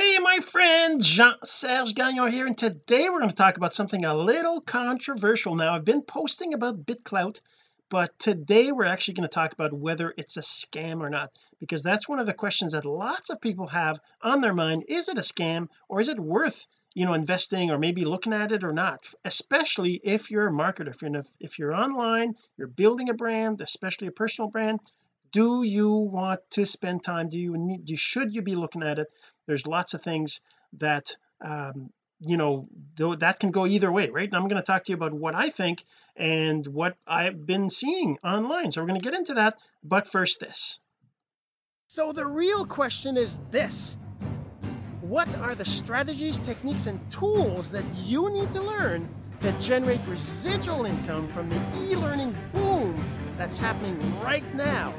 hey 0.00 0.18
my 0.18 0.38
friend 0.38 1.02
Jean-Serge 1.02 1.94
Gagnon 1.94 2.32
here 2.32 2.46
and 2.46 2.56
today 2.56 3.10
we're 3.10 3.18
going 3.18 3.28
to 3.28 3.36
talk 3.36 3.58
about 3.58 3.74
something 3.74 4.06
a 4.06 4.14
little 4.14 4.62
controversial. 4.62 5.56
Now 5.56 5.74
I've 5.74 5.84
been 5.84 6.00
posting 6.00 6.54
about 6.54 6.86
BitClout 6.86 7.42
but 7.90 8.18
today 8.18 8.72
we're 8.72 8.86
actually 8.86 9.14
going 9.14 9.28
to 9.28 9.34
talk 9.34 9.52
about 9.52 9.74
whether 9.74 10.14
it's 10.16 10.38
a 10.38 10.40
scam 10.40 11.02
or 11.02 11.10
not 11.10 11.30
because 11.58 11.82
that's 11.82 12.08
one 12.08 12.18
of 12.18 12.24
the 12.24 12.32
questions 12.32 12.72
that 12.72 12.86
lots 12.86 13.28
of 13.28 13.42
people 13.42 13.66
have 13.66 14.00
on 14.22 14.40
their 14.40 14.54
mind. 14.54 14.86
Is 14.88 15.10
it 15.10 15.18
a 15.18 15.20
scam 15.20 15.68
or 15.86 16.00
is 16.00 16.08
it 16.08 16.18
worth 16.18 16.66
you 16.94 17.04
know 17.04 17.12
investing 17.12 17.70
or 17.70 17.76
maybe 17.76 18.06
looking 18.06 18.32
at 18.32 18.52
it 18.52 18.64
or 18.64 18.72
not? 18.72 19.06
Especially 19.22 20.00
if 20.02 20.30
you're 20.30 20.48
a 20.48 20.50
marketer 20.50 20.88
if 20.88 21.02
you're, 21.02 21.20
if 21.40 21.58
you're 21.58 21.74
online 21.74 22.36
you're 22.56 22.68
building 22.68 23.10
a 23.10 23.14
brand 23.14 23.60
especially 23.60 24.06
a 24.06 24.12
personal 24.12 24.48
brand 24.48 24.80
do 25.32 25.62
you 25.62 25.92
want 25.92 26.40
to 26.50 26.66
spend 26.66 27.04
time? 27.04 27.28
Do 27.28 27.38
you 27.38 27.56
need 27.56 27.84
do 27.84 27.96
should 27.96 28.34
you 28.34 28.42
be 28.42 28.56
looking 28.56 28.82
at 28.82 28.98
it 28.98 29.08
there's 29.50 29.66
lots 29.66 29.94
of 29.94 30.02
things 30.02 30.40
that 30.78 31.16
um 31.40 31.90
you 32.20 32.36
know 32.36 32.68
that 32.96 33.40
can 33.40 33.50
go 33.50 33.66
either 33.66 33.90
way 33.90 34.08
right? 34.10 34.28
And 34.28 34.36
I'm 34.36 34.48
going 34.48 34.60
to 34.60 34.66
talk 34.66 34.84
to 34.84 34.92
you 34.92 34.96
about 34.96 35.12
what 35.12 35.34
I 35.34 35.48
think 35.48 35.84
and 36.16 36.66
what 36.66 36.96
I've 37.06 37.46
been 37.46 37.70
seeing 37.70 38.18
online. 38.22 38.70
So 38.70 38.80
we're 38.80 38.88
going 38.88 39.00
to 39.00 39.04
get 39.04 39.14
into 39.14 39.34
that 39.34 39.58
but 39.82 40.06
first 40.06 40.40
this. 40.40 40.78
So 41.86 42.12
the 42.12 42.26
real 42.26 42.66
question 42.66 43.16
is 43.16 43.38
this. 43.50 43.96
What 45.00 45.28
are 45.38 45.56
the 45.56 45.64
strategies 45.64 46.38
techniques 46.38 46.86
and 46.86 47.00
tools 47.10 47.72
that 47.72 47.84
you 47.96 48.30
need 48.32 48.52
to 48.52 48.62
learn 48.62 49.08
to 49.40 49.52
generate 49.52 50.00
residual 50.06 50.84
income 50.84 51.26
from 51.28 51.48
the 51.48 51.60
e-learning 51.82 52.36
boom 52.52 52.94
that's 53.36 53.58
happening 53.58 53.98
right 54.20 54.44
now 54.54 54.94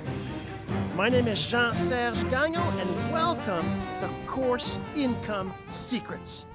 my 1.02 1.10
name 1.10 1.28
is 1.28 1.48
Jean-Serge 1.48 2.30
Gagnon 2.30 2.80
and 2.80 3.12
welcome 3.12 3.66
to 4.02 4.10
Course 4.28 4.80
Income 4.96 5.52
Secrets. 5.68 6.46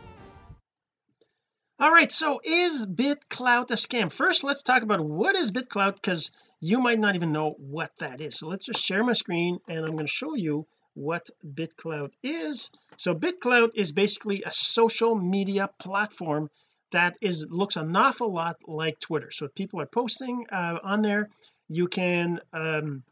All 1.80 1.90
right 1.90 2.12
so 2.12 2.40
is 2.44 2.86
BitClout 2.86 3.72
a 3.72 3.74
scam? 3.74 4.12
First 4.12 4.44
let's 4.44 4.62
talk 4.62 4.84
about 4.84 5.00
what 5.00 5.34
is 5.34 5.50
BitClout 5.50 5.96
because 5.96 6.30
you 6.60 6.78
might 6.78 7.00
not 7.00 7.16
even 7.16 7.32
know 7.32 7.56
what 7.58 7.90
that 7.98 8.20
is. 8.20 8.38
So 8.38 8.46
let's 8.46 8.66
just 8.66 8.86
share 8.86 9.02
my 9.02 9.14
screen 9.14 9.58
and 9.68 9.80
I'm 9.80 9.96
going 9.96 10.06
to 10.06 10.12
show 10.12 10.36
you 10.36 10.64
what 10.94 11.28
BitClout 11.44 12.12
is. 12.22 12.70
So 12.98 13.16
BitClout 13.16 13.72
is 13.74 13.90
basically 13.90 14.44
a 14.44 14.52
social 14.52 15.16
media 15.16 15.68
platform 15.80 16.50
that 16.92 17.16
is 17.20 17.48
looks 17.50 17.74
an 17.74 17.96
awful 17.96 18.32
lot 18.32 18.58
like 18.68 19.00
Twitter. 19.00 19.32
So 19.32 19.48
people 19.48 19.80
are 19.80 19.86
posting 19.86 20.46
uh, 20.52 20.78
on 20.84 21.02
there 21.02 21.30
you 21.68 21.88
can 21.88 22.38
um 22.52 23.02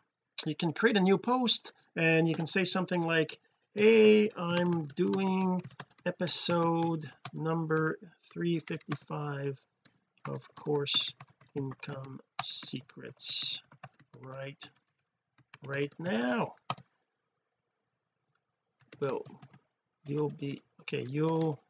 you 0.47 0.55
can 0.55 0.73
create 0.73 0.97
a 0.97 1.01
new 1.01 1.19
post 1.19 1.73
and 1.97 2.29
you 2.29 2.35
can 2.35 2.47
say 2.47 2.65
something 2.65 3.01
like 3.03 3.39
hey 3.75 4.31
I'm 4.37 4.87
doing 4.95 5.61
episode 6.07 7.11
number 7.33 7.99
355 8.33 9.61
of 10.29 10.55
course 10.55 11.15
income 11.59 12.21
secrets. 12.43 13.63
Right 14.23 14.71
right 15.67 15.93
now. 15.99 16.55
Well 19.01 19.25
you'll 20.07 20.31
be 20.31 20.63
okay 20.83 21.05
you'll 21.09 21.61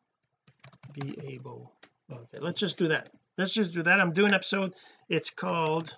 be 0.93 1.33
able 1.33 1.73
okay 2.11 2.39
let's 2.41 2.61
just 2.61 2.79
do 2.79 2.89
that. 2.89 3.09
Let's 3.37 3.55
just 3.55 3.75
do 3.75 3.83
that. 3.83 4.01
I'm 4.01 4.13
doing 4.13 4.33
episode 4.33 4.75
it's 5.09 5.31
called 5.31 5.97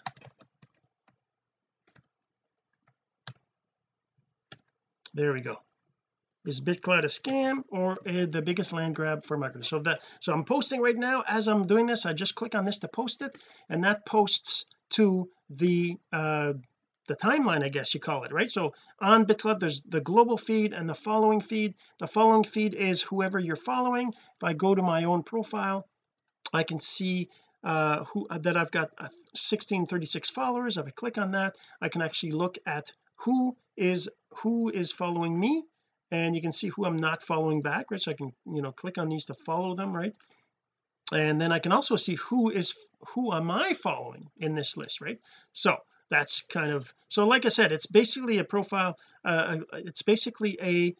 there 5.16 5.32
we 5.32 5.40
go. 5.40 5.56
Is 6.44 6.60
BitClout 6.60 7.02
a 7.02 7.06
scam 7.06 7.64
or 7.70 7.98
the 8.04 8.42
biggest 8.42 8.72
land 8.72 8.94
grab 8.94 9.24
for 9.24 9.36
marketers 9.36 9.66
so 9.68 9.80
that 9.80 10.00
so 10.20 10.32
I'm 10.32 10.44
posting 10.44 10.80
right 10.80 10.96
now 10.96 11.24
as 11.26 11.48
I'm 11.48 11.66
doing 11.66 11.86
this 11.86 12.06
I 12.06 12.12
just 12.12 12.36
click 12.36 12.54
on 12.54 12.64
this 12.64 12.80
to 12.80 12.88
post 12.88 13.22
it 13.22 13.34
and 13.68 13.82
that 13.82 14.06
posts 14.06 14.66
to 14.90 15.28
the 15.50 15.96
uh 16.12 16.52
the 17.08 17.16
timeline 17.16 17.64
I 17.64 17.68
guess 17.68 17.94
you 17.94 18.00
call 18.00 18.24
it 18.24 18.32
right? 18.32 18.50
So 18.50 18.74
on 19.00 19.24
BitClout 19.24 19.58
there's 19.58 19.82
the 19.82 20.00
global 20.00 20.36
feed 20.36 20.72
and 20.72 20.88
the 20.88 20.94
following 20.94 21.40
feed. 21.40 21.74
The 21.98 22.06
following 22.06 22.44
feed 22.44 22.74
is 22.74 23.02
whoever 23.02 23.40
you're 23.40 23.56
following. 23.56 24.08
If 24.10 24.44
I 24.44 24.52
go 24.52 24.74
to 24.74 24.82
my 24.82 25.04
own 25.04 25.22
profile 25.24 25.88
I 26.52 26.62
can 26.62 26.78
see 26.78 27.28
uh 27.64 28.04
who 28.04 28.26
uh, 28.28 28.38
that 28.38 28.56
I've 28.56 28.70
got 28.70 28.90
1636 29.00 30.30
followers. 30.30 30.76
If 30.76 30.86
I 30.86 30.90
click 30.90 31.18
on 31.18 31.32
that 31.32 31.56
I 31.80 31.88
can 31.88 32.02
actually 32.02 32.32
look 32.32 32.58
at 32.66 32.92
who 33.16 33.56
is 33.76 34.10
who 34.38 34.70
is 34.70 34.92
following 34.92 35.38
me 35.38 35.64
and 36.10 36.34
you 36.34 36.40
can 36.40 36.52
see 36.52 36.68
who 36.68 36.84
I'm 36.84 36.96
not 36.96 37.22
following 37.22 37.62
back 37.62 37.90
right? 37.90 38.00
So 38.00 38.10
I 38.10 38.14
can 38.14 38.32
you 38.46 38.62
know 38.62 38.72
click 38.72 38.98
on 38.98 39.08
these 39.08 39.26
to 39.26 39.34
follow 39.34 39.74
them 39.74 39.96
right? 39.96 40.14
And 41.12 41.40
then 41.40 41.52
I 41.52 41.60
can 41.60 41.72
also 41.72 41.96
see 41.96 42.16
who 42.16 42.50
is 42.50 42.74
who 43.14 43.32
am 43.32 43.50
I 43.50 43.74
following 43.74 44.28
in 44.38 44.54
this 44.54 44.76
list 44.76 45.00
right? 45.00 45.20
So 45.52 45.76
that's 46.08 46.42
kind 46.42 46.72
of 46.72 46.92
so 47.08 47.26
like 47.26 47.46
I 47.46 47.50
said 47.50 47.72
it's 47.72 47.86
basically 47.86 48.38
a 48.38 48.44
profile 48.44 48.96
uh, 49.24 49.58
it's 49.72 50.02
basically 50.02 50.58
a 50.62 50.94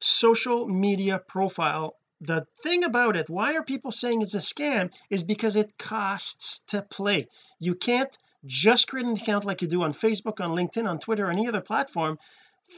social 0.00 0.68
media 0.68 1.18
profile. 1.18 1.96
The 2.22 2.46
thing 2.62 2.84
about 2.84 3.16
it 3.16 3.30
why 3.30 3.54
are 3.54 3.62
people 3.62 3.92
saying 3.92 4.22
it's 4.22 4.34
a 4.34 4.38
scam 4.38 4.90
is 5.08 5.24
because 5.24 5.56
it 5.56 5.78
costs 5.78 6.60
to 6.68 6.82
play. 6.82 7.26
You 7.58 7.74
can't 7.74 8.16
just 8.44 8.88
create 8.88 9.06
an 9.06 9.12
account 9.12 9.44
like 9.44 9.62
you 9.62 9.68
do 9.68 9.82
on 9.82 9.92
Facebook 9.92 10.40
on 10.40 10.56
LinkedIn 10.56 10.88
on 10.88 10.98
Twitter 10.98 11.28
any 11.28 11.48
other 11.48 11.60
platform 11.60 12.18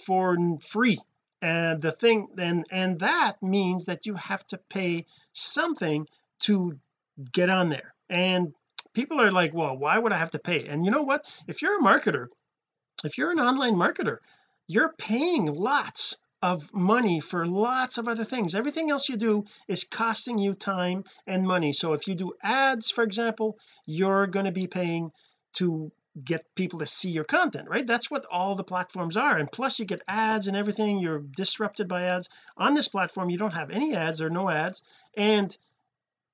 for 0.04 0.36
free. 0.62 0.98
And 1.40 1.80
the 1.80 1.92
thing 1.92 2.28
then 2.34 2.64
and 2.70 3.00
that 3.00 3.42
means 3.42 3.86
that 3.86 4.06
you 4.06 4.14
have 4.14 4.46
to 4.48 4.58
pay 4.70 5.06
something 5.32 6.06
to 6.40 6.78
get 7.32 7.50
on 7.50 7.68
there. 7.68 7.94
And 8.08 8.54
people 8.92 9.20
are 9.20 9.30
like 9.30 9.54
well 9.54 9.76
why 9.76 9.98
would 9.98 10.12
I 10.12 10.18
have 10.18 10.32
to 10.32 10.38
pay? 10.38 10.66
And 10.66 10.84
you 10.84 10.90
know 10.90 11.02
what? 11.02 11.22
If 11.46 11.62
you're 11.62 11.78
a 11.78 11.82
marketer 11.82 12.28
if 13.04 13.18
you're 13.18 13.32
an 13.32 13.40
online 13.40 13.74
marketer 13.74 14.18
you're 14.68 14.92
paying 14.96 15.46
lots 15.46 16.16
of 16.40 16.72
money 16.74 17.20
for 17.20 17.46
lots 17.46 17.98
of 17.98 18.08
other 18.08 18.24
things. 18.24 18.54
Everything 18.54 18.90
else 18.90 19.08
you 19.08 19.16
do 19.16 19.44
is 19.68 19.84
costing 19.84 20.38
you 20.38 20.54
time 20.54 21.04
and 21.26 21.46
money. 21.46 21.72
So 21.72 21.92
if 21.92 22.08
you 22.08 22.14
do 22.16 22.32
ads 22.42 22.90
for 22.90 23.04
example 23.04 23.58
you're 23.86 24.26
going 24.26 24.46
to 24.46 24.52
be 24.52 24.66
paying 24.66 25.12
to 25.54 25.92
get 26.22 26.54
people 26.54 26.80
to 26.80 26.86
see 26.86 27.10
your 27.10 27.24
content 27.24 27.68
right? 27.70 27.86
That's 27.86 28.10
what 28.10 28.26
all 28.30 28.54
the 28.54 28.64
platforms 28.64 29.16
are. 29.16 29.38
And 29.38 29.50
plus 29.50 29.78
you 29.78 29.86
get 29.86 30.02
ads 30.06 30.46
and 30.46 30.56
everything. 30.56 30.98
You're 30.98 31.20
disrupted 31.20 31.88
by 31.88 32.04
ads. 32.04 32.28
On 32.56 32.74
this 32.74 32.88
platform 32.88 33.30
you 33.30 33.38
don't 33.38 33.54
have 33.54 33.70
any 33.70 33.94
ads 33.94 34.20
or 34.20 34.28
no 34.28 34.50
ads. 34.50 34.82
And 35.16 35.56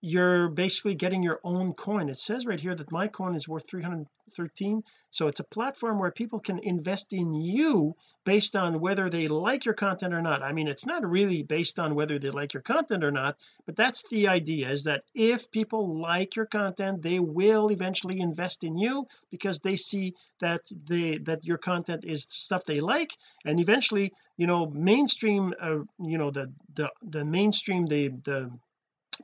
you're 0.01 0.49
basically 0.49 0.95
getting 0.95 1.23
your 1.23 1.41
own 1.43 1.73
coin. 1.75 2.09
It 2.09 2.17
says 2.17 2.47
right 2.47 2.61
here 2.61 2.75
that 2.75 2.93
my 2.93 3.09
coin 3.09 3.35
is 3.35 3.49
worth 3.49 3.69
313 3.69 4.85
so 5.11 5.27
it's 5.27 5.41
a 5.41 5.45
platform 5.45 5.99
where 5.99 6.11
people 6.11 6.39
can 6.39 6.59
invest 6.59 7.13
in 7.13 7.35
you 7.35 7.97
based 8.25 8.55
on 8.57 8.79
whether 8.79 9.09
they 9.09 9.27
like 9.27 9.65
your 9.65 9.75
content 9.75 10.15
or 10.15 10.23
not. 10.23 10.43
I 10.43 10.53
mean 10.53 10.69
it's 10.69 10.87
not 10.87 11.09
really 11.09 11.43
based 11.43 11.79
on 11.81 11.95
whether 11.95 12.19
they 12.19 12.31
like 12.31 12.55
your 12.55 12.63
content 12.63 13.03
or 13.03 13.11
not 13.11 13.37
but 13.67 13.75
that's 13.75 14.09
the 14.09 14.29
idea 14.29 14.71
is 14.71 14.85
that 14.85 15.03
if 15.15 15.51
people 15.51 16.01
like 16.01 16.37
your 16.37 16.47
content 16.47 17.03
they 17.03 17.19
will 17.19 17.71
eventually 17.73 18.21
invest 18.21 18.63
in 18.65 18.77
you 18.79 19.07
because 19.31 19.61
they 19.61 19.77
see 19.77 20.15
that 20.41 20.61
they 20.87 21.19
that 21.19 21.45
your 21.45 21.59
content 21.59 22.05
is 22.05 22.23
stuff 22.23 22.65
they 22.65 22.81
like 22.81 23.13
and 23.45 23.59
eventually 23.59 24.13
you 24.37 24.47
know 24.47 24.67
mainstream 24.67 25.53
uh, 25.61 25.79
you 25.99 26.19
know 26.19 26.31
the 26.31 26.53
the 26.75 26.89
the 27.03 27.25
mainstream 27.25 27.87
the 27.87 28.09
the 28.25 28.51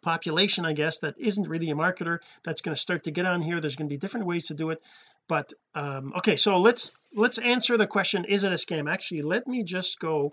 population 0.04 0.66
I 0.66 0.74
guess 0.74 0.98
that 1.00 1.14
isn't 1.18 1.48
really 1.48 1.70
a 1.70 1.74
marketer 1.74 2.18
that's 2.44 2.60
going 2.60 2.74
to 2.74 2.80
start 2.80 3.04
to 3.04 3.10
get 3.10 3.26
on 3.26 3.40
here. 3.40 3.58
There's 3.60 3.76
going 3.76 3.88
to 3.88 3.94
be 3.94 3.98
different 3.98 4.26
ways 4.26 4.48
to 4.48 4.54
do 4.54 4.70
it. 4.70 4.80
But 5.26 5.52
um 5.74 6.12
okay 6.18 6.36
so 6.36 6.58
let's 6.58 6.92
let's 7.14 7.38
answer 7.38 7.76
the 7.76 7.86
question 7.86 8.24
is 8.26 8.44
it 8.44 8.52
a 8.52 8.56
scam? 8.56 8.90
Actually 8.92 9.22
let 9.22 9.48
me 9.48 9.64
just 9.64 9.98
go 9.98 10.30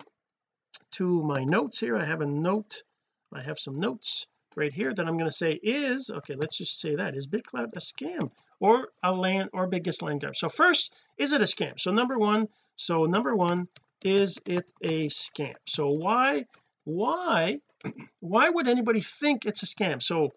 to 0.92 1.22
my 1.22 1.44
notes 1.44 1.80
here. 1.80 1.96
I 1.96 2.04
have 2.04 2.20
a 2.20 2.26
note 2.26 2.82
I 3.32 3.42
have 3.42 3.58
some 3.58 3.80
notes 3.80 4.26
right 4.54 4.72
here 4.72 4.92
that 4.92 5.06
I'm 5.06 5.16
going 5.16 5.30
to 5.30 5.40
say 5.44 5.52
is 5.52 6.10
okay 6.18 6.34
let's 6.34 6.58
just 6.58 6.78
say 6.80 6.96
that 6.96 7.16
is 7.16 7.26
BitClout 7.26 7.70
a 7.74 7.80
scam 7.80 8.30
or 8.60 8.88
a 9.02 9.12
land 9.14 9.50
or 9.54 9.66
biggest 9.66 10.02
land 10.02 10.20
grab? 10.20 10.36
So 10.36 10.48
first 10.48 10.94
is 11.16 11.32
it 11.32 11.40
a 11.40 11.50
scam? 11.54 11.80
So 11.80 11.90
number 11.92 12.18
one 12.18 12.48
so 12.76 13.04
number 13.04 13.34
one 13.34 13.68
is 14.04 14.38
it 14.46 14.70
a 14.82 15.08
scam? 15.08 15.54
So 15.66 15.90
why 15.90 16.46
why 16.84 17.60
why 18.20 18.48
would 18.48 18.68
anybody 18.68 19.00
think 19.00 19.46
it's 19.46 19.62
a 19.62 19.66
scam? 19.66 20.02
So 20.02 20.32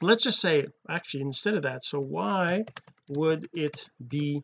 let's 0.00 0.22
just 0.22 0.40
say 0.40 0.66
actually 0.88 1.22
instead 1.22 1.54
of 1.54 1.62
that 1.62 1.84
so 1.84 2.00
why 2.00 2.64
would 3.08 3.46
it 3.54 3.88
be 4.06 4.42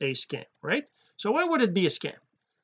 a 0.00 0.12
scam 0.12 0.44
right? 0.62 0.88
So 1.16 1.32
why 1.32 1.44
would 1.44 1.62
it 1.62 1.74
be 1.74 1.86
a 1.86 1.90
scam? 1.90 2.16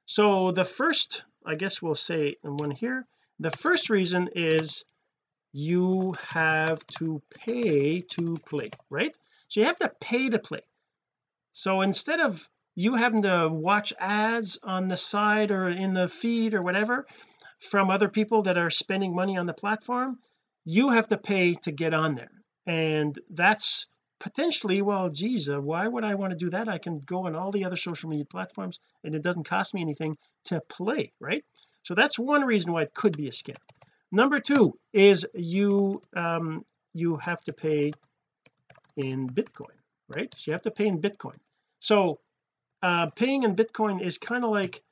So 0.06 0.52
the 0.52 0.64
first 0.64 1.24
I 1.44 1.54
guess 1.56 1.82
we'll 1.82 1.94
say 1.94 2.36
one 2.42 2.70
here 2.70 3.06
the 3.40 3.50
first 3.50 3.90
reason 3.90 4.30
is 4.34 4.84
you 5.52 6.12
have 6.28 6.78
to 6.98 7.22
pay 7.38 8.02
to 8.02 8.36
play 8.46 8.70
right? 8.90 9.16
So 9.48 9.60
you 9.60 9.66
have 9.66 9.78
to 9.78 9.92
pay 10.00 10.28
to 10.28 10.38
play. 10.38 10.60
So 11.52 11.80
instead 11.80 12.20
of 12.20 12.46
you 12.74 12.94
having 12.94 13.22
to 13.22 13.48
watch 13.50 13.94
ads 13.98 14.58
on 14.62 14.88
the 14.88 14.96
side 14.96 15.50
or 15.50 15.68
in 15.68 15.94
the 15.94 16.08
feed 16.08 16.52
or 16.52 16.62
whatever 16.62 17.06
from 17.58 17.90
other 17.90 18.08
people 18.08 18.42
that 18.42 18.58
are 18.58 18.70
spending 18.70 19.14
money 19.14 19.36
on 19.36 19.46
the 19.46 19.54
platform 19.54 20.18
you 20.66 20.90
have 20.90 21.08
to 21.08 21.16
pay 21.16 21.54
to 21.54 21.72
get 21.72 21.94
on 21.94 22.16
there. 22.16 22.30
And 22.66 23.16
that's 23.30 23.86
potentially 24.18 24.82
well 24.82 25.10
geez 25.10 25.48
uh, 25.50 25.60
why 25.60 25.86
would 25.86 26.02
I 26.02 26.14
want 26.14 26.32
to 26.32 26.38
do 26.38 26.50
that? 26.50 26.68
I 26.68 26.78
can 26.78 27.00
go 27.00 27.26
on 27.26 27.36
all 27.36 27.52
the 27.52 27.66
other 27.66 27.76
social 27.76 28.10
media 28.10 28.24
platforms 28.24 28.80
and 29.04 29.14
it 29.14 29.22
doesn't 29.22 29.44
cost 29.44 29.74
me 29.74 29.80
anything 29.82 30.16
to 30.46 30.60
play 30.68 31.12
right? 31.20 31.44
So 31.82 31.94
that's 31.94 32.18
one 32.18 32.44
reason 32.44 32.72
why 32.72 32.82
it 32.82 32.94
could 32.94 33.16
be 33.16 33.28
a 33.28 33.30
scam. 33.30 33.56
Number 34.10 34.40
two 34.40 34.76
is 34.92 35.26
you 35.34 36.00
um 36.16 36.64
you 36.92 37.16
have 37.16 37.40
to 37.42 37.52
pay 37.52 37.92
in 38.96 39.28
Bitcoin 39.28 39.76
right? 40.14 40.34
So 40.34 40.50
you 40.50 40.52
have 40.54 40.62
to 40.62 40.70
pay 40.70 40.88
in 40.88 41.00
Bitcoin. 41.00 41.38
So 41.78 42.18
uh 42.82 43.10
paying 43.10 43.44
in 43.44 43.54
Bitcoin 43.54 44.00
is 44.00 44.18
kind 44.18 44.44
of 44.44 44.50
like 44.50 44.82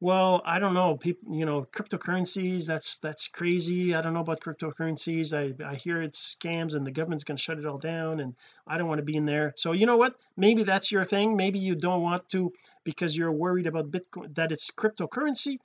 well 0.00 0.42
I 0.44 0.58
don't 0.58 0.74
know 0.74 0.96
people 0.96 1.34
you 1.36 1.44
know 1.44 1.62
cryptocurrencies 1.62 2.66
that's 2.66 2.98
that's 2.98 3.28
crazy. 3.28 3.94
I 3.94 4.00
don't 4.00 4.14
know 4.14 4.20
about 4.20 4.40
cryptocurrencies. 4.40 5.34
I 5.36 5.54
I 5.64 5.74
hear 5.74 6.02
it's 6.02 6.34
scams 6.34 6.74
and 6.74 6.86
the 6.86 6.90
government's 6.90 7.24
going 7.24 7.36
to 7.36 7.42
shut 7.42 7.58
it 7.58 7.66
all 7.66 7.78
down 7.78 8.20
and 8.20 8.34
I 8.66 8.78
don't 8.78 8.88
want 8.88 8.98
to 8.98 9.04
be 9.04 9.16
in 9.16 9.26
there. 9.26 9.52
So 9.56 9.72
you 9.72 9.86
know 9.86 9.98
what? 9.98 10.16
Maybe 10.36 10.62
that's 10.62 10.90
your 10.90 11.04
thing. 11.04 11.36
Maybe 11.36 11.58
you 11.58 11.74
don't 11.74 12.02
want 12.02 12.28
to 12.30 12.52
because 12.82 13.16
you're 13.16 13.32
worried 13.32 13.66
about 13.66 13.90
Bitcoin 13.90 14.34
that 14.34 14.52
it's 14.52 14.70
cryptocurrency. 14.70 15.58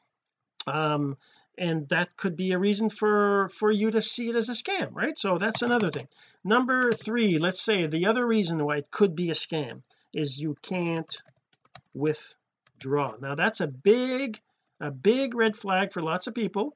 Um 0.67 1.17
and 1.57 1.87
that 1.87 2.17
could 2.17 2.35
be 2.35 2.51
a 2.51 2.59
reason 2.59 2.89
for 2.89 3.47
for 3.47 3.71
you 3.71 3.89
to 3.91 4.01
see 4.01 4.29
it 4.29 4.35
as 4.35 4.49
a 4.49 4.51
scam 4.51 4.89
right? 4.93 5.17
So 5.17 5.37
that's 5.37 5.61
another 5.61 5.87
thing. 5.87 6.07
Number 6.43 6.91
three 6.91 7.37
let's 7.37 7.61
say 7.61 7.87
the 7.87 8.07
other 8.07 8.25
reason 8.25 8.63
why 8.63 8.77
it 8.77 8.91
could 8.91 9.15
be 9.15 9.29
a 9.29 9.33
scam 9.33 9.81
is 10.13 10.39
you 10.39 10.55
can't 10.61 11.21
withdraw 12.75 13.15
now 13.21 13.35
that's 13.35 13.61
a 13.61 13.67
big 13.67 14.39
a 14.79 14.91
big 14.91 15.35
red 15.35 15.55
flag 15.55 15.91
for 15.91 16.01
lots 16.01 16.27
of 16.27 16.35
people 16.35 16.75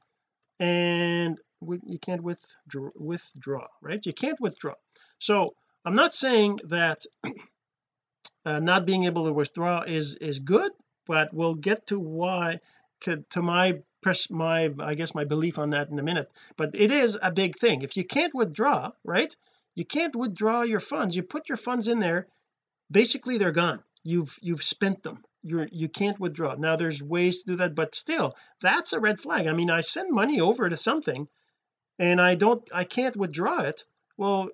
and 0.60 1.40
you 1.62 2.00
can't 2.00 2.24
withdraw 2.24 2.90
withdraw 2.96 3.68
right? 3.82 4.06
You 4.06 4.14
can't 4.14 4.40
withdraw. 4.40 4.76
So 5.20 5.56
I'm 5.84 5.96
not 5.96 6.14
saying 6.14 6.60
that 6.66 7.06
uh, 8.46 8.60
not 8.60 8.86
being 8.86 9.06
able 9.06 9.26
to 9.26 9.34
withdraw 9.34 9.82
is 9.82 10.16
is 10.16 10.40
good 10.40 10.72
but 11.06 11.34
we'll 11.34 11.56
get 11.56 11.88
to 11.88 12.00
why 12.00 12.60
to 13.02 13.42
my 13.42 13.82
press 14.02 14.30
my 14.30 14.70
I 14.80 14.96
guess 14.96 15.14
my 15.14 15.26
belief 15.26 15.60
on 15.60 15.72
that 15.72 15.90
in 15.90 16.00
a 16.00 16.04
minute. 16.04 16.32
But 16.56 16.76
it 16.76 16.92
is 16.92 17.18
a 17.22 17.32
big 17.32 17.58
thing. 17.58 17.82
If 17.82 17.98
you 17.98 18.06
can't 18.06 18.34
withdraw 18.34 18.92
right 19.04 19.36
you 19.76 19.86
can't 19.86 20.16
withdraw 20.16 20.64
your 20.64 20.80
funds. 20.80 21.16
You 21.16 21.24
put 21.24 21.50
your 21.50 21.58
funds 21.58 21.88
in 21.88 22.00
there 22.00 22.28
basically 22.90 23.38
they're 23.38 23.52
gone. 23.52 23.84
You've 24.04 24.38
you've 24.42 24.64
spent 24.64 25.04
them 25.04 25.24
you're 25.44 25.68
you 25.72 25.90
can't 25.90 26.20
withdraw. 26.20 26.56
Now 26.56 26.76
there's 26.76 27.02
ways 27.02 27.44
to 27.44 27.52
do 27.52 27.56
that 27.58 27.76
but 27.76 27.96
still 27.96 28.36
that's 28.62 28.94
a 28.94 29.00
red 29.00 29.20
flag. 29.20 29.48
I 29.48 29.54
mean 29.54 29.70
I 29.70 29.82
send 29.82 30.12
money 30.12 30.42
over 30.42 30.70
to 30.70 30.78
something 30.78 31.28
and 31.98 32.20
I 32.22 32.36
don't 32.36 32.68
I 32.74 32.84
can't 32.84 33.16
withdraw 33.16 33.62
it. 33.62 33.84
Well 34.18 34.50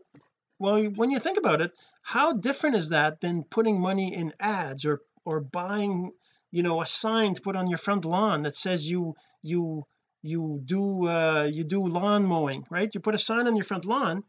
well 0.60 0.84
when 0.84 1.12
you 1.12 1.20
think 1.20 1.38
about 1.38 1.62
it 1.62 1.72
how 2.02 2.34
different 2.34 2.76
is 2.76 2.90
that 2.90 3.22
than 3.22 3.44
putting 3.44 3.80
money 3.80 4.14
in 4.14 4.34
ads 4.40 4.86
or 4.86 5.02
or 5.26 5.40
buying 5.40 6.12
you 6.52 6.64
know 6.64 6.82
a 6.82 6.86
sign 6.86 7.34
to 7.34 7.42
put 7.42 7.56
on 7.56 7.68
your 7.68 7.80
front 7.80 8.06
lawn 8.06 8.44
that 8.44 8.56
says 8.56 8.90
you 8.90 9.16
you 9.42 9.86
you 10.22 10.62
do 10.64 11.08
uh 11.08 11.50
you 11.52 11.64
do 11.64 11.86
lawn 11.86 12.26
mowing 12.26 12.66
right? 12.70 12.94
You 12.94 13.02
put 13.02 13.16
a 13.16 13.20
sign 13.30 13.48
on 13.48 13.56
your 13.56 13.66
front 13.66 13.86
lawn 13.86 14.24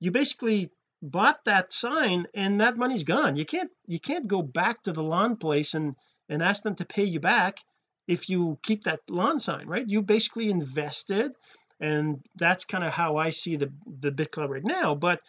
you 0.00 0.10
basically 0.10 0.70
bought 1.02 1.44
that 1.44 1.72
sign 1.72 2.26
and 2.34 2.60
that 2.60 2.76
money's 2.76 3.04
gone. 3.04 3.36
You 3.36 3.44
can't 3.44 3.70
you 3.86 4.00
can't 4.00 4.26
go 4.26 4.42
back 4.42 4.82
to 4.82 4.92
the 4.92 5.02
lawn 5.02 5.36
place 5.36 5.74
and 5.74 5.94
and 6.28 6.42
ask 6.42 6.62
them 6.62 6.74
to 6.76 6.84
pay 6.86 7.04
you 7.04 7.20
back 7.20 7.58
if 8.06 8.28
you 8.28 8.58
keep 8.62 8.84
that 8.84 9.00
lawn 9.08 9.38
sign 9.38 9.66
right? 9.66 9.84
You 9.86 10.02
basically 10.02 10.50
invested 10.50 11.32
and 11.80 12.20
that's 12.34 12.64
kind 12.64 12.82
of 12.84 12.92
how 12.92 13.16
I 13.16 13.30
see 13.30 13.56
the 13.56 13.72
the 13.86 14.10
BitClout 14.10 14.48
right 14.48 14.64
now. 14.64 14.94
But 14.94 15.20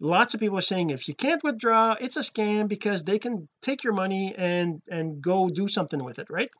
lots 0.00 0.34
of 0.34 0.40
people 0.40 0.58
are 0.58 0.62
saying 0.62 0.90
if 0.90 1.08
you 1.08 1.14
can't 1.14 1.44
withdraw 1.44 1.96
it's 2.00 2.16
a 2.16 2.20
scam 2.20 2.68
because 2.68 3.04
they 3.04 3.18
can 3.18 3.48
take 3.60 3.84
your 3.84 3.92
money 3.92 4.34
and 4.36 4.82
and 4.90 5.20
go 5.20 5.48
do 5.48 5.68
something 5.68 6.02
with 6.02 6.18
it 6.18 6.28
right? 6.30 6.50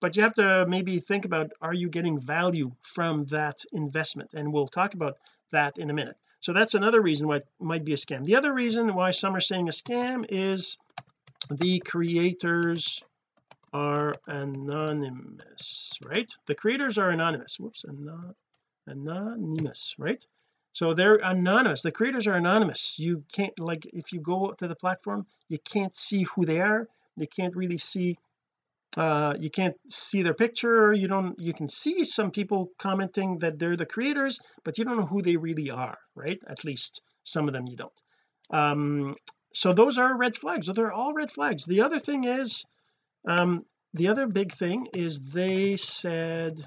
But 0.00 0.16
you 0.16 0.22
have 0.22 0.34
to 0.34 0.66
maybe 0.66 0.98
think 0.98 1.24
about 1.24 1.52
are 1.60 1.74
you 1.74 1.88
getting 1.88 2.18
value 2.18 2.72
from 2.80 3.22
that 3.26 3.58
investment? 3.72 4.34
And 4.34 4.52
we'll 4.52 4.66
talk 4.66 4.94
about 4.94 5.18
that 5.52 5.78
in 5.78 5.90
a 5.90 5.94
minute 5.94 6.16
so 6.40 6.52
that's 6.52 6.74
another 6.74 7.00
reason 7.00 7.28
why 7.28 7.36
it 7.36 7.48
might 7.60 7.84
be 7.84 7.92
a 7.92 7.96
scam. 7.96 8.24
The 8.24 8.36
other 8.36 8.52
reason 8.52 8.94
why 8.94 9.10
some 9.10 9.36
are 9.36 9.40
saying 9.40 9.68
a 9.68 9.72
scam 9.72 10.24
is 10.28 10.78
the 11.50 11.80
creators 11.80 13.04
are 13.72 14.12
anonymous 14.26 15.98
right? 16.04 16.32
The 16.46 16.54
creators 16.54 16.98
are 16.98 17.10
anonymous. 17.10 17.60
Whoops 17.60 17.84
and 17.84 18.04
not 18.04 18.34
anonymous 18.86 19.94
right? 19.98 20.24
So 20.72 20.94
they're 20.94 21.16
anonymous. 21.16 21.82
The 21.82 21.92
creators 21.92 22.26
are 22.26 22.34
anonymous. 22.34 22.98
You 22.98 23.24
can't 23.32 23.58
like 23.58 23.86
if 23.92 24.12
you 24.12 24.20
go 24.20 24.52
to 24.52 24.66
the 24.66 24.76
platform 24.76 25.26
you 25.48 25.58
can't 25.58 25.94
see 25.94 26.22
who 26.22 26.46
they 26.46 26.60
are. 26.60 26.88
You 27.16 27.26
can't 27.26 27.56
really 27.56 27.76
see 27.76 28.18
uh 28.96 29.34
you 29.38 29.50
can't 29.50 29.76
see 29.88 30.22
their 30.22 30.34
picture. 30.34 30.92
You 30.92 31.08
don't 31.08 31.38
you 31.38 31.52
can 31.52 31.68
see 31.68 32.04
some 32.04 32.30
people 32.30 32.70
commenting 32.78 33.38
that 33.38 33.58
they're 33.58 33.76
the 33.76 33.86
creators 33.86 34.40
but 34.64 34.78
you 34.78 34.84
don't 34.84 34.96
know 34.96 35.06
who 35.06 35.22
they 35.22 35.36
really 35.36 35.70
are 35.70 35.98
right? 36.14 36.38
At 36.48 36.64
least 36.64 37.02
some 37.24 37.46
of 37.46 37.54
them 37.54 37.66
you 37.66 37.76
don't. 37.76 38.00
Um 38.50 39.14
so 39.52 39.72
those 39.72 39.98
are 39.98 40.16
red 40.16 40.36
flags. 40.36 40.66
So 40.66 40.72
they're 40.72 40.92
all 40.92 41.12
red 41.12 41.30
flags. 41.30 41.66
The 41.66 41.82
other 41.82 41.98
thing 41.98 42.24
is 42.24 42.64
um 43.26 43.64
the 43.94 44.08
other 44.08 44.26
big 44.26 44.52
thing 44.52 44.88
is 44.94 45.32
they 45.32 45.76
said 45.76 46.60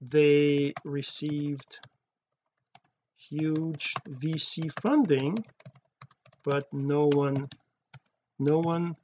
they 0.00 0.72
received 0.84 1.78
huge 3.16 3.94
VC 4.08 4.70
funding 4.80 5.36
but 6.44 6.64
no 6.72 7.08
one 7.12 7.34
no 8.38 8.60
one 8.60 8.96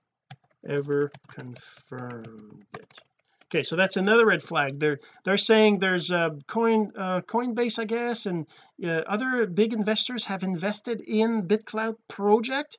ever 0.66 1.10
confirmed 1.28 2.64
it. 2.78 2.98
Okay 3.46 3.62
so 3.64 3.74
that's 3.76 3.96
another 3.96 4.26
red 4.26 4.42
flag. 4.42 4.78
They're 4.78 5.00
they're 5.24 5.36
saying 5.36 5.78
there's 5.78 6.10
a 6.10 6.38
coin 6.46 6.92
uh, 6.96 7.20
coinbase 7.22 7.78
I 7.78 7.84
guess 7.84 8.26
and 8.26 8.46
uh, 8.84 9.02
other 9.06 9.46
big 9.46 9.72
investors 9.72 10.26
have 10.26 10.42
invested 10.42 11.00
in 11.00 11.48
BitClout 11.48 11.96
project 12.08 12.78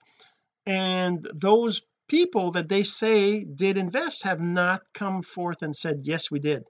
and 0.65 1.25
those 1.33 1.81
people 2.07 2.51
that 2.51 2.69
they 2.69 2.83
say 2.83 3.43
did 3.43 3.77
invest 3.77 4.23
have 4.23 4.43
not 4.43 4.81
come 4.93 5.23
forth 5.23 5.61
and 5.61 5.75
said 5.75 6.01
yes 6.03 6.29
we 6.29 6.39
did. 6.39 6.63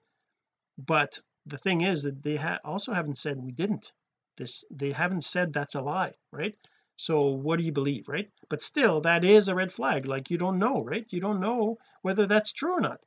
But 0.78 1.20
the 1.46 1.58
thing 1.58 1.82
is 1.82 2.04
that 2.04 2.22
they 2.24 2.38
ha 2.38 2.60
also 2.64 2.94
haven't 2.94 3.18
said 3.18 3.44
we 3.44 3.52
didn't. 3.52 3.92
This 4.38 4.64
they 4.72 4.92
haven't 4.92 5.24
said 5.24 5.54
that's 5.54 5.76
a 5.76 5.82
lie 5.82 6.14
right 6.32 6.56
so 7.02 7.30
what 7.30 7.58
do 7.58 7.66
you 7.66 7.72
believe 7.72 8.08
right? 8.08 8.30
But 8.48 8.62
still 8.62 9.02
that 9.02 9.26
is 9.26 9.48
a 9.48 9.56
red 9.56 9.72
flag 9.72 10.06
like 10.06 10.30
you 10.30 10.38
don't 10.38 10.60
know 10.60 10.84
right? 10.84 11.12
You 11.12 11.20
don't 11.20 11.40
know 11.40 11.80
whether 12.04 12.28
that's 12.28 12.54
true 12.54 12.74
or 12.74 12.82
not. 12.82 13.02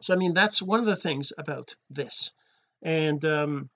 So 0.00 0.14
I 0.14 0.16
mean 0.16 0.32
that's 0.32 0.62
one 0.62 0.78
of 0.78 0.86
the 0.86 0.94
things 0.94 1.32
about 1.36 1.74
this. 1.90 2.30
And 2.82 3.24
um 3.24 3.68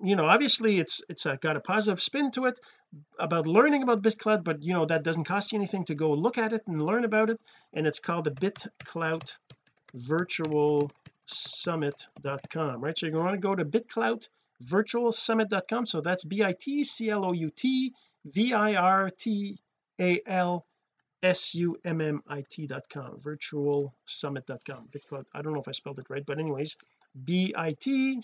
you 0.00 0.16
know 0.16 0.26
obviously 0.26 0.78
it's 0.78 1.02
it's 1.08 1.26
a, 1.26 1.36
got 1.36 1.56
a 1.56 1.60
positive 1.60 2.02
spin 2.02 2.30
to 2.32 2.46
it 2.46 2.58
about 3.18 3.46
learning 3.46 3.82
about 3.82 4.02
BitClout 4.02 4.44
but 4.44 4.62
you 4.62 4.72
know 4.72 4.84
that 4.86 5.04
doesn't 5.04 5.24
cost 5.24 5.52
you 5.52 5.58
anything 5.58 5.84
to 5.86 5.94
go 5.94 6.10
look 6.12 6.38
at 6.38 6.52
it 6.52 6.62
and 6.66 6.82
learn 6.84 7.04
about 7.04 7.30
it. 7.30 7.40
And 7.72 7.86
it's 7.86 8.00
called 8.00 8.24
the 8.24 8.32
BitClout 8.32 9.36
virtual 9.94 10.90
summit.com 11.26 12.80
right? 12.80 12.98
So 12.98 13.06
you're 13.06 13.14
going 13.16 13.32
to 13.32 13.38
go 13.38 13.54
to 13.54 13.64
BitClout 13.64 14.28
virtual 14.60 15.12
summit.com 15.12 15.86
so 15.86 16.00
that's 16.00 16.24
b-i-t-c-l-o-u-t 16.24 17.92
v-i-r-t-a-l 18.24 19.46
s-u-m-m-i-t.com 21.22 23.18
virtual 23.20 23.94
summit.com 24.04 24.88
BitClout 24.90 25.26
I 25.34 25.42
don't 25.42 25.52
know 25.52 25.60
if 25.60 25.68
I 25.68 25.72
spelled 25.72 25.98
it 25.98 26.06
right 26.08 26.24
but 26.26 26.38
anyways 26.38 26.76
b-i-t-c-l-o-u-t 27.24 28.18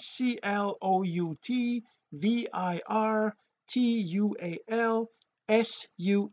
v-i-r-t-u-a-l 2.12 3.38
s-u-m-m-i-t.com 5.48 6.28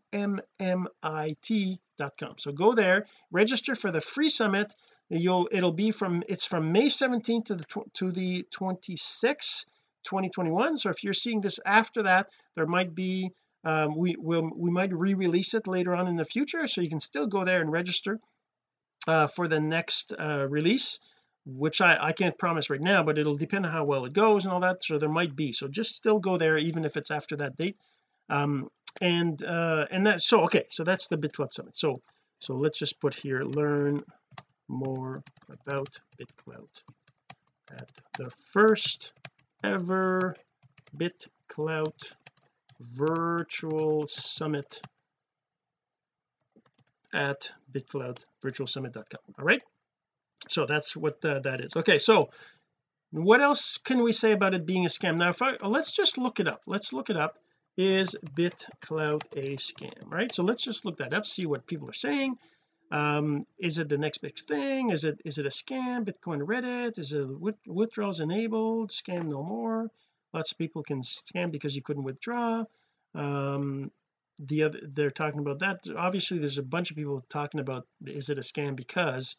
so 2.37 2.51
go 2.51 2.73
there 2.73 3.05
register 3.31 3.75
for 3.75 3.89
the 3.91 4.01
free 4.01 4.27
summit. 4.29 4.73
You'll 5.09 5.47
it'll 5.51 5.71
be 5.71 5.91
from 5.91 6.23
it's 6.27 6.45
from 6.45 6.71
May 6.71 6.87
17th 6.87 7.45
to 7.45 7.55
the 7.55 7.65
to 7.93 8.11
the 8.11 8.45
26th 8.51 9.65
2021 10.05 10.77
so 10.77 10.89
if 10.89 11.03
you're 11.03 11.13
seeing 11.13 11.41
this 11.41 11.59
after 11.65 12.03
that 12.03 12.27
there 12.55 12.65
might 12.65 12.93
be 12.93 13.31
um, 13.65 13.97
we 13.97 14.15
will 14.17 14.49
we 14.55 14.71
might 14.71 14.93
re-release 14.93 15.53
it 15.55 15.67
later 15.67 15.95
on 15.95 16.07
in 16.07 16.15
the 16.15 16.23
future 16.23 16.67
so 16.67 16.81
you 16.81 16.89
can 16.89 16.99
still 16.99 17.27
go 17.27 17.43
there 17.43 17.61
and 17.61 17.71
register 17.71 18.19
uh, 19.07 19.27
for 19.27 19.47
the 19.47 19.59
next 19.59 20.13
uh, 20.17 20.47
release 20.47 20.99
which 21.45 21.81
I 21.81 21.97
I 21.99 22.11
can't 22.11 22.37
promise 22.37 22.69
right 22.69 22.81
now 22.81 23.03
but 23.03 23.19
it'll 23.19 23.35
depend 23.35 23.65
on 23.65 23.71
how 23.71 23.83
well 23.83 24.05
it 24.05 24.13
goes 24.13 24.45
and 24.45 24.53
all 24.53 24.61
that 24.61 24.83
so 24.83 24.97
there 24.97 25.09
might 25.09 25.35
be. 25.35 25.51
So 25.51 25.67
just 25.67 25.95
still 25.95 26.19
go 26.19 26.37
there 26.37 26.57
even 26.57 26.85
if 26.85 26.97
it's 26.97 27.11
after 27.11 27.37
that 27.37 27.55
date. 27.55 27.77
Um 28.29 28.69
and 29.01 29.43
uh 29.43 29.85
and 29.91 30.07
that 30.07 30.21
so 30.21 30.43
okay 30.43 30.63
so 30.69 30.83
that's 30.83 31.07
the 31.07 31.17
BitClout 31.17 31.53
summit. 31.53 31.75
So 31.75 32.01
so 32.39 32.55
let's 32.55 32.79
just 32.79 32.99
put 32.99 33.13
here 33.13 33.41
learn 33.41 34.01
more 34.67 35.21
about 35.49 35.99
BitClout 36.19 36.83
at 37.71 37.91
the 38.17 38.31
first 38.31 39.11
ever 39.63 40.31
BitClout 40.97 42.13
virtual 42.79 44.05
summit 44.07 44.81
at 47.13 47.51
bitclout 47.71 48.23
virtualsummit.com 48.43 49.21
all 49.39 49.45
right? 49.45 49.61
So 50.47 50.65
that's 50.65 50.95
what 50.95 51.21
the, 51.21 51.39
that 51.41 51.61
is. 51.61 51.75
Okay 51.75 51.97
so 51.97 52.29
what 53.11 53.41
else 53.41 53.77
can 53.77 54.03
we 54.03 54.11
say 54.11 54.33
about 54.33 54.53
it 54.53 54.65
being 54.65 54.85
a 54.85 54.89
scam? 54.89 55.17
Now 55.17 55.29
if 55.29 55.41
I 55.41 55.55
let's 55.61 55.93
just 55.95 56.17
look 56.17 56.39
it 56.39 56.47
up. 56.47 56.63
Let's 56.67 56.91
look 56.91 57.09
it 57.09 57.17
up. 57.17 57.37
Is 57.77 58.15
bitclout 58.35 59.23
a 59.35 59.55
scam 59.55 60.11
right? 60.11 60.33
So 60.33 60.43
let's 60.43 60.63
just 60.63 60.85
look 60.85 60.97
that 60.97 61.13
up 61.13 61.25
see 61.25 61.45
what 61.45 61.67
people 61.67 61.89
are 61.89 61.93
saying. 61.93 62.37
Um 62.91 63.43
is 63.57 63.77
it 63.77 63.87
the 63.87 63.97
next 63.97 64.17
big 64.19 64.37
thing? 64.37 64.89
Is 64.89 65.05
it 65.05 65.21
is 65.23 65.37
it 65.37 65.45
a 65.45 65.49
scam? 65.49 66.05
Bitcoin 66.05 66.41
reddit? 66.41 66.99
Is 66.99 67.13
it 67.13 67.27
withdrawals 67.65 68.19
enabled? 68.19 68.89
Scam 68.89 69.23
no 69.27 69.43
more 69.43 69.89
lots 70.35 70.51
of 70.51 70.57
people 70.57 70.83
can 70.83 71.01
scam 71.01 71.51
because 71.51 71.75
you 71.75 71.81
couldn't 71.81 72.03
withdraw. 72.03 72.63
Um 73.13 73.91
the 74.37 74.63
other 74.63 74.79
they're 74.83 75.11
talking 75.11 75.39
about 75.39 75.59
that. 75.59 75.79
Obviously 75.95 76.39
there's 76.39 76.57
a 76.57 76.63
bunch 76.75 76.91
of 76.91 76.97
people 76.97 77.21
talking 77.29 77.61
about 77.61 77.87
is 78.05 78.29
it 78.29 78.37
a 78.37 78.41
scam 78.41 78.75
because 78.75 79.37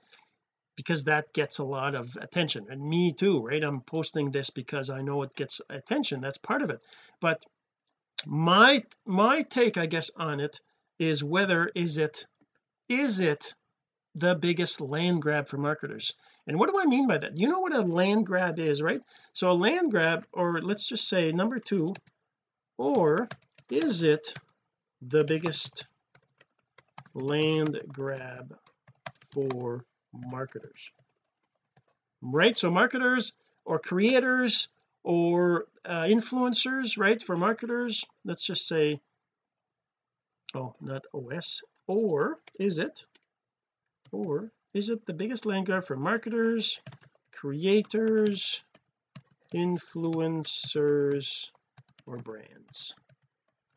because 0.77 1.05
that 1.05 1.33
gets 1.33 1.59
a 1.59 1.65
lot 1.65 1.95
of 1.95 2.17
attention. 2.21 2.67
And 2.71 2.81
me 2.81 3.13
too 3.13 3.43
right? 3.47 3.63
I'm 3.63 3.81
posting 3.81 4.31
this 4.31 4.51
because 4.51 4.91
I 4.91 5.03
know 5.03 5.23
it 5.23 5.35
gets 5.35 5.61
attention. 5.69 6.21
That's 6.21 6.39
part 6.39 6.63
of 6.63 6.71
it. 6.71 6.81
But 7.21 7.45
my 8.27 8.83
my 9.05 9.43
take 9.43 9.77
I 9.77 9.87
guess 9.87 10.11
on 10.17 10.41
it 10.41 10.61
is 10.99 11.23
whether 11.23 11.71
is 11.75 11.99
it 11.99 12.27
is 12.89 13.21
it 13.21 13.55
the 14.17 14.35
biggest 14.35 14.81
land 14.81 15.21
grab 15.21 15.47
for 15.47 15.59
marketers. 15.59 16.15
And 16.47 16.59
what 16.59 16.71
do 16.71 16.81
I 16.81 16.87
mean 16.87 17.07
by 17.07 17.19
that? 17.19 17.37
You 17.37 17.49
know 17.49 17.61
what 17.61 17.75
a 17.75 17.83
land 17.83 18.27
grab 18.27 18.59
is 18.59 18.81
right? 18.81 19.03
So 19.33 19.51
a 19.51 19.53
land 19.53 19.91
grab 19.91 20.27
or 20.33 20.61
let's 20.63 20.89
just 20.89 21.07
say 21.07 21.33
number 21.33 21.59
two 21.59 21.93
or 22.79 23.29
is 23.71 24.03
it 24.03 24.33
the 25.03 25.25
biggest 25.25 25.87
land 27.13 27.79
grab 27.89 28.57
for 29.33 29.85
marketers? 30.13 30.91
Right? 32.23 32.57
So 32.57 32.71
marketers 32.71 33.35
or 33.67 33.79
creators 33.79 34.69
or 35.03 35.67
uh, 35.85 36.05
influencers 36.05 36.99
right 36.99 37.23
for 37.23 37.37
marketers 37.37 38.05
let's 38.25 38.45
just 38.45 38.67
say 38.67 39.01
oh 40.53 40.75
not 40.81 41.05
OS 41.15 41.63
or 41.87 42.41
is 42.59 42.79
it 42.79 43.07
or 44.13 44.51
is 44.75 44.91
it 44.91 45.07
the 45.07 45.15
biggest 45.15 45.47
land 45.47 45.67
grab 45.67 45.85
for 45.85 45.97
marketers 45.97 46.81
creators 47.33 48.63
influencers 49.55 51.51
or 52.07 52.17
brands? 52.17 52.95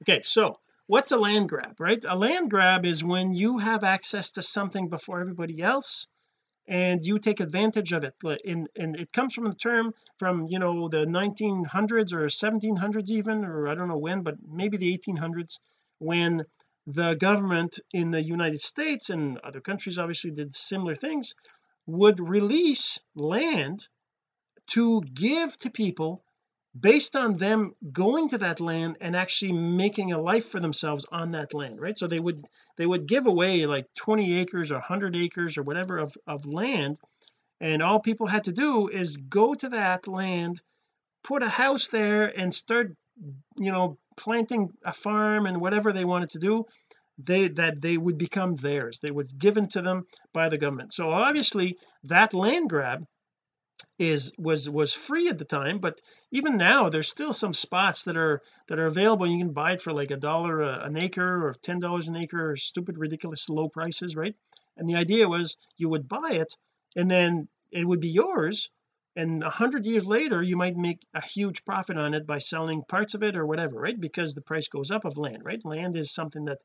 Okay 0.04 0.22
so 0.24 0.60
what's 0.88 1.12
a 1.12 1.18
land 1.18 1.50
grab 1.50 1.80
right? 1.80 2.04
A 2.08 2.16
land 2.16 2.50
grab 2.50 2.86
is 2.86 3.04
when 3.04 3.34
you 3.34 3.58
have 3.58 3.84
access 3.84 4.32
to 4.32 4.42
something 4.42 4.90
before 4.90 5.20
everybody 5.22 5.62
else 5.62 6.08
and 6.70 7.04
you 7.04 7.18
take 7.18 7.40
advantage 7.40 7.94
of 7.94 8.04
it. 8.04 8.14
And 8.46 8.70
and 8.76 8.96
it 8.96 9.12
comes 9.12 9.34
from 9.34 9.46
the 9.46 9.56
term 9.56 9.94
from 10.18 10.46
you 10.48 10.60
know 10.60 10.88
the 10.88 11.06
1900s 11.06 12.14
or 12.14 12.26
1700s 12.28 13.10
even 13.10 13.44
or 13.44 13.68
I 13.68 13.76
don't 13.76 13.88
know 13.88 13.98
when 13.98 14.22
but 14.22 14.36
maybe 14.48 14.78
the 14.78 14.98
1800s 14.98 15.60
when 15.98 16.46
the 16.92 17.14
government 17.14 17.80
in 17.94 18.10
the 18.10 18.22
United 18.22 18.60
States 18.60 19.12
and 19.12 19.38
other 19.40 19.62
countries 19.62 20.00
obviously 20.00 20.32
did 20.32 20.56
similar 20.56 20.96
things 20.96 21.36
would 21.86 22.20
release 22.20 23.00
land 23.16 23.88
to 24.68 25.02
give 25.02 25.56
to 25.58 25.70
people 25.70 26.24
based 26.80 27.16
on 27.16 27.38
them 27.38 27.74
going 27.92 28.30
to 28.30 28.40
that 28.40 28.60
land 28.60 28.98
and 29.02 29.16
actually 29.16 29.52
making 29.52 30.12
a 30.12 30.22
life 30.22 30.46
for 30.46 30.60
themselves 30.60 31.06
on 31.12 31.32
that 31.32 31.54
land 31.54 31.80
right? 31.80 31.98
So 31.98 32.08
they 32.08 32.20
would 32.20 32.44
they 32.78 32.88
would 32.88 33.08
give 33.08 33.28
away 33.28 33.68
like 33.68 33.86
20 33.96 34.40
acres 34.40 34.72
or 34.72 34.76
100 34.76 35.16
acres 35.16 35.60
or 35.60 35.64
whatever 35.64 36.00
of, 36.00 36.16
of 36.26 36.48
land 36.48 37.00
and 37.62 37.84
all 37.84 38.00
people 38.00 38.26
had 38.26 38.46
to 38.46 38.52
do 38.52 38.88
is 38.88 39.18
go 39.18 39.54
to 39.54 39.70
that 39.70 40.08
land 40.08 40.60
put 41.24 41.44
a 41.44 41.50
house 41.50 41.90
there 41.90 42.28
and 42.40 42.52
start 42.52 42.96
you 43.58 43.72
know 43.72 43.98
planting 44.18 44.70
a 44.84 44.94
farm 44.94 45.46
and 45.46 45.62
whatever 45.62 45.92
they 45.92 46.06
wanted 46.06 46.30
to 46.32 46.40
do 46.40 46.66
they 47.20 47.50
that 47.50 47.82
they 47.82 47.98
would 47.98 48.18
become 48.18 48.56
theirs. 48.56 49.00
They 49.00 49.12
would 49.12 49.38
given 49.38 49.68
to 49.70 49.82
them 49.82 50.06
by 50.34 50.50
the 50.50 50.58
government. 50.58 50.94
So 50.94 51.12
obviously 51.12 51.78
that 52.06 52.34
land 52.34 52.70
grab 52.70 53.06
is 53.98 54.32
was 54.38 54.70
was 54.70 54.94
free 54.94 55.28
at 55.28 55.38
the 55.38 55.46
time 55.46 55.80
but 55.80 56.00
even 56.32 56.56
now 56.56 56.88
there's 56.88 57.10
still 57.10 57.34
some 57.34 57.54
spots 57.54 58.06
that 58.06 58.16
are 58.16 58.42
that 58.68 58.80
are 58.80 58.86
available. 58.86 59.28
You 59.28 59.38
can 59.38 59.54
buy 59.54 59.74
it 59.74 59.82
for 59.82 59.92
like 59.92 60.12
a 60.12 60.18
dollar 60.18 60.62
an 60.62 60.96
acre 60.96 61.46
or 61.46 61.54
ten 61.54 61.80
dollars 61.80 62.08
an 62.08 62.16
acre 62.16 62.52
or 62.52 62.56
stupid 62.56 62.98
ridiculous 62.98 63.50
low 63.50 63.68
prices 63.68 64.16
right? 64.16 64.36
And 64.78 64.88
the 64.88 64.96
idea 64.96 65.28
was 65.28 65.58
you 65.78 65.90
would 65.90 66.08
buy 66.08 66.32
it 66.32 66.56
and 66.96 67.12
then 67.12 67.50
it 67.72 67.86
would 67.86 68.00
be 68.00 68.10
yours 68.10 68.70
and 69.16 69.44
a 69.44 69.50
hundred 69.50 69.86
years 69.86 70.06
later 70.06 70.42
you 70.42 70.56
might 70.56 70.78
make 70.78 71.06
a 71.14 71.22
huge 71.22 71.66
profit 71.66 71.98
on 71.98 72.14
it 72.14 72.28
by 72.28 72.38
selling 72.38 72.84
parts 72.84 73.14
of 73.14 73.24
it 73.24 73.36
or 73.36 73.46
whatever 73.46 73.80
right? 73.80 74.00
Because 74.00 74.34
the 74.34 74.42
price 74.42 74.68
goes 74.68 74.92
up 74.92 75.06
of 75.06 75.18
land 75.18 75.44
right? 75.44 75.64
Land 75.66 75.96
is 75.96 76.14
something 76.14 76.46
that 76.46 76.60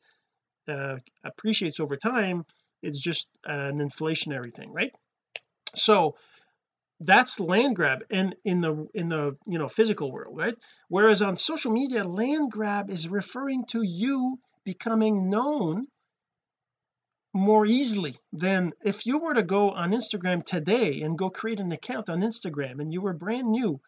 uh, 0.69 0.99
appreciates 1.25 1.81
over 1.81 1.97
time. 1.97 2.45
It's 2.83 3.01
just 3.01 3.29
an 3.45 3.79
inflationary 3.79 4.53
thing 4.53 4.73
right? 4.73 4.93
So 5.75 6.17
that's 7.01 7.41
land 7.41 7.77
grab 7.77 8.05
in 8.11 8.35
in 8.45 8.61
the 8.61 8.89
in 8.95 9.09
the 9.09 9.37
you 9.47 9.59
know 9.59 9.69
physical 9.69 10.13
world 10.13 10.37
right? 10.37 10.55
Whereas 10.89 11.23
on 11.23 11.37
social 11.37 11.73
media 11.73 12.05
land 12.05 12.51
grab 12.51 12.91
is 12.91 13.09
referring 13.09 13.65
to 13.67 13.83
you 13.83 14.39
becoming 14.65 15.29
known 15.29 15.87
more 17.35 17.67
easily 17.67 18.17
than 18.33 18.73
if 18.85 19.07
you 19.07 19.19
were 19.19 19.35
to 19.35 19.43
go 19.43 19.73
on 19.73 19.91
Instagram 19.91 20.45
today 20.47 21.03
and 21.03 21.19
go 21.19 21.29
create 21.29 21.59
an 21.59 21.73
account 21.73 22.09
on 22.09 22.23
Instagram 22.23 22.79
and 22.79 22.93
you 22.93 23.00
were 23.00 23.12
brand 23.12 23.50
new 23.50 23.81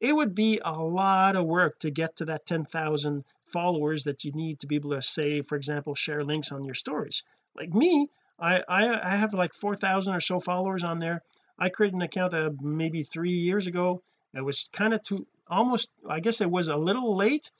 it 0.00 0.14
would 0.14 0.34
be 0.34 0.60
a 0.64 0.82
lot 0.82 1.36
of 1.36 1.46
work 1.46 1.78
to 1.80 1.90
get 1.90 2.16
to 2.16 2.26
that 2.26 2.46
10,000 2.46 3.24
followers 3.44 4.04
that 4.04 4.24
you 4.24 4.32
need 4.32 4.60
to 4.60 4.66
be 4.66 4.76
able 4.76 4.90
to 4.90 5.02
say 5.02 5.42
for 5.42 5.56
example 5.56 5.94
share 5.94 6.24
links 6.24 6.52
on 6.52 6.64
your 6.64 6.74
stories. 6.74 7.22
Like 7.54 7.72
me 7.72 8.08
I 8.38 8.62
I, 8.68 9.12
I 9.12 9.16
have 9.16 9.34
like 9.34 9.52
4,000 9.52 10.14
or 10.14 10.20
so 10.20 10.38
followers 10.38 10.84
on 10.84 10.98
there. 10.98 11.22
I 11.58 11.68
created 11.68 11.96
an 11.96 12.02
account 12.02 12.34
uh, 12.34 12.50
maybe 12.60 13.02
three 13.02 13.32
years 13.32 13.66
ago. 13.66 14.02
It 14.34 14.44
was 14.44 14.68
kind 14.72 14.94
of 14.94 15.02
too 15.02 15.26
almost 15.48 15.90
I 16.08 16.20
guess 16.20 16.40
it 16.40 16.50
was 16.50 16.68
a 16.68 16.76
little 16.76 17.16
late 17.16 17.50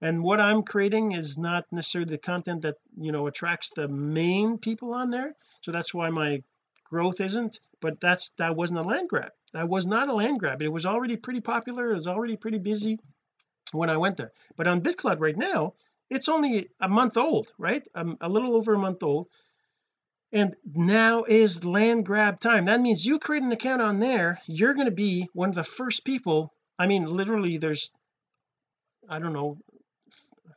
and 0.00 0.22
what 0.22 0.40
I'm 0.40 0.62
creating 0.62 1.12
is 1.12 1.38
not 1.38 1.66
necessarily 1.72 2.10
the 2.10 2.18
content 2.18 2.62
that 2.62 2.76
you 2.96 3.12
know 3.12 3.26
attracts 3.26 3.70
the 3.70 3.88
main 3.88 4.58
people 4.58 4.94
on 4.94 5.10
there. 5.10 5.34
So 5.62 5.72
that's 5.72 5.92
why 5.92 6.10
my 6.10 6.42
growth 6.84 7.20
isn't 7.20 7.60
but 7.80 8.00
that's 8.00 8.30
that 8.38 8.56
wasn't 8.56 8.78
a 8.78 8.82
land 8.82 9.08
grab. 9.08 9.32
That 9.52 9.68
was 9.68 9.86
not 9.86 10.08
a 10.08 10.14
land 10.14 10.40
grab. 10.40 10.62
It 10.62 10.72
was 10.72 10.86
already 10.86 11.16
pretty 11.16 11.40
popular. 11.40 11.90
It 11.90 11.94
was 11.94 12.06
already 12.06 12.36
pretty 12.36 12.58
busy 12.58 12.98
when 13.72 13.90
I 13.90 13.96
went 13.96 14.16
there. 14.16 14.32
But 14.56 14.66
on 14.66 14.82
BitClout 14.82 15.20
right 15.20 15.36
now 15.36 15.74
it's 16.10 16.28
only 16.28 16.70
a 16.80 16.88
month 16.88 17.16
old 17.16 17.52
right? 17.58 17.86
Um, 17.94 18.16
a 18.20 18.28
little 18.28 18.56
over 18.56 18.74
a 18.74 18.78
month 18.78 19.02
old. 19.02 19.28
And 20.30 20.54
now 20.74 21.24
is 21.24 21.64
land 21.64 22.04
grab 22.04 22.38
time. 22.38 22.66
That 22.66 22.82
means 22.82 23.04
you 23.04 23.18
create 23.18 23.42
an 23.42 23.52
account 23.52 23.82
on 23.82 24.00
there 24.00 24.40
you're 24.46 24.74
going 24.74 24.86
to 24.86 24.92
be 24.92 25.28
one 25.32 25.48
of 25.48 25.54
the 25.54 25.64
first 25.64 26.04
people 26.04 26.52
I 26.78 26.86
mean 26.86 27.06
literally 27.06 27.58
there's 27.58 27.90
I 29.08 29.18
don't 29.18 29.32
know 29.32 29.58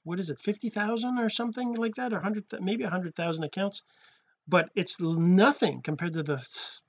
what 0.04 0.20
is 0.20 0.30
it 0.30 0.40
50,000 0.40 1.20
or 1.20 1.30
something 1.30 1.74
like 1.74 1.96
that 1.96 2.14
or 2.14 2.18
100 2.18 2.46
maybe 2.62 2.84
100,000 2.84 3.44
accounts. 3.44 3.84
But 4.48 4.70
it's 4.76 5.00
nothing 5.00 5.82
compared 5.82 6.14
to 6.14 6.24
the 6.24 6.46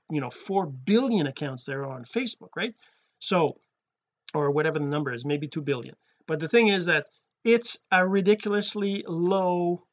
you 0.09 0.21
know 0.21 0.29
4 0.29 0.65
billion 0.65 1.27
accounts 1.27 1.65
there 1.65 1.83
are 1.83 1.91
on 1.91 2.03
Facebook 2.03 2.49
right? 2.55 2.75
So 3.19 3.57
or 4.33 4.51
whatever 4.51 4.79
the 4.79 4.85
number 4.85 5.13
is 5.13 5.25
maybe 5.25 5.47
2 5.47 5.61
billion. 5.61 5.95
But 6.27 6.39
the 6.39 6.47
thing 6.47 6.67
is 6.67 6.87
that 6.87 7.05
it's 7.43 7.77
a 7.91 8.07
ridiculously 8.07 9.03
low 9.07 9.83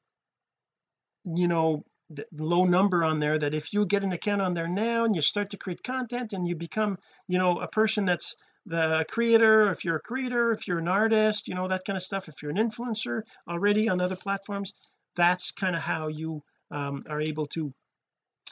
you 1.24 1.48
know 1.48 1.84
low 2.32 2.64
number 2.64 3.04
on 3.04 3.18
there 3.18 3.38
that 3.38 3.54
if 3.54 3.72
you 3.72 3.86
get 3.86 4.02
an 4.02 4.12
account 4.12 4.42
on 4.42 4.54
there 4.54 4.68
now 4.68 5.04
and 5.04 5.14
you 5.14 5.22
start 5.22 5.50
to 5.50 5.56
create 5.56 5.82
content 5.82 6.32
and 6.32 6.48
you 6.48 6.56
become 6.56 6.98
you 7.28 7.38
know 7.38 7.58
a 7.60 7.68
person 7.68 8.04
that's 8.04 8.36
the 8.66 9.04
creator 9.08 9.70
if 9.70 9.84
you're 9.84 9.96
a 9.96 10.00
creator 10.00 10.52
if 10.52 10.68
you're 10.68 10.78
an 10.78 10.88
artist 10.88 11.48
you 11.48 11.54
know 11.54 11.66
that 11.66 11.84
kind 11.84 11.96
of 11.96 12.02
stuff 12.02 12.28
if 12.28 12.42
you're 12.42 12.50
an 12.50 12.58
influencer 12.58 13.22
already 13.48 13.88
on 13.88 14.00
other 14.00 14.16
platforms 14.16 14.74
that's 15.16 15.52
kind 15.52 15.74
of 15.74 15.82
how 15.82 16.08
you 16.08 16.42
um, 16.70 17.02
are 17.08 17.20
able 17.20 17.46
to 17.46 17.72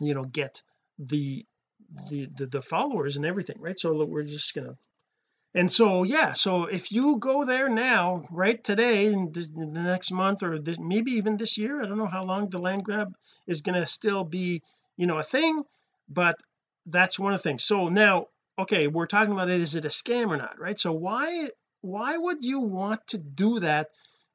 you 0.00 0.14
know 0.14 0.24
get 0.24 0.62
the, 0.98 1.44
the 2.10 2.28
the 2.36 2.46
the 2.46 2.62
followers 2.62 3.16
and 3.16 3.24
everything 3.24 3.56
right? 3.60 3.78
So 3.78 4.04
we're 4.04 4.24
just 4.24 4.54
gonna 4.54 4.76
and 5.54 5.70
so 5.70 6.02
yeah 6.02 6.32
so 6.32 6.64
if 6.64 6.92
you 6.92 7.16
go 7.18 7.44
there 7.44 7.68
now 7.68 8.26
right 8.30 8.62
today 8.62 9.06
in 9.06 9.32
the, 9.32 9.48
in 9.56 9.72
the 9.72 9.82
next 9.82 10.10
month 10.10 10.42
or 10.42 10.58
this, 10.58 10.78
maybe 10.78 11.12
even 11.12 11.36
this 11.36 11.56
year 11.58 11.80
I 11.80 11.86
don't 11.86 11.98
know 11.98 12.06
how 12.06 12.24
long 12.24 12.48
the 12.48 12.58
land 12.58 12.84
grab 12.84 13.14
is 13.46 13.62
going 13.62 13.80
to 13.80 13.86
still 13.86 14.24
be 14.24 14.62
you 14.96 15.06
know 15.06 15.18
a 15.18 15.22
thing 15.22 15.62
but 16.08 16.36
that's 16.90 17.18
one 17.18 17.32
of 17.32 17.42
the 17.42 17.48
things. 17.48 17.64
So 17.64 17.88
now 17.88 18.26
okay 18.58 18.88
we're 18.88 19.06
talking 19.06 19.32
about 19.32 19.48
it 19.48 19.60
is 19.60 19.74
it 19.74 19.84
a 19.84 19.88
scam 19.88 20.28
or 20.28 20.36
not 20.36 20.58
right? 20.58 20.78
So 20.78 20.92
why 20.92 21.48
why 21.80 22.16
would 22.16 22.42
you 22.42 22.60
want 22.60 23.06
to 23.08 23.18
do 23.18 23.60
that 23.60 23.88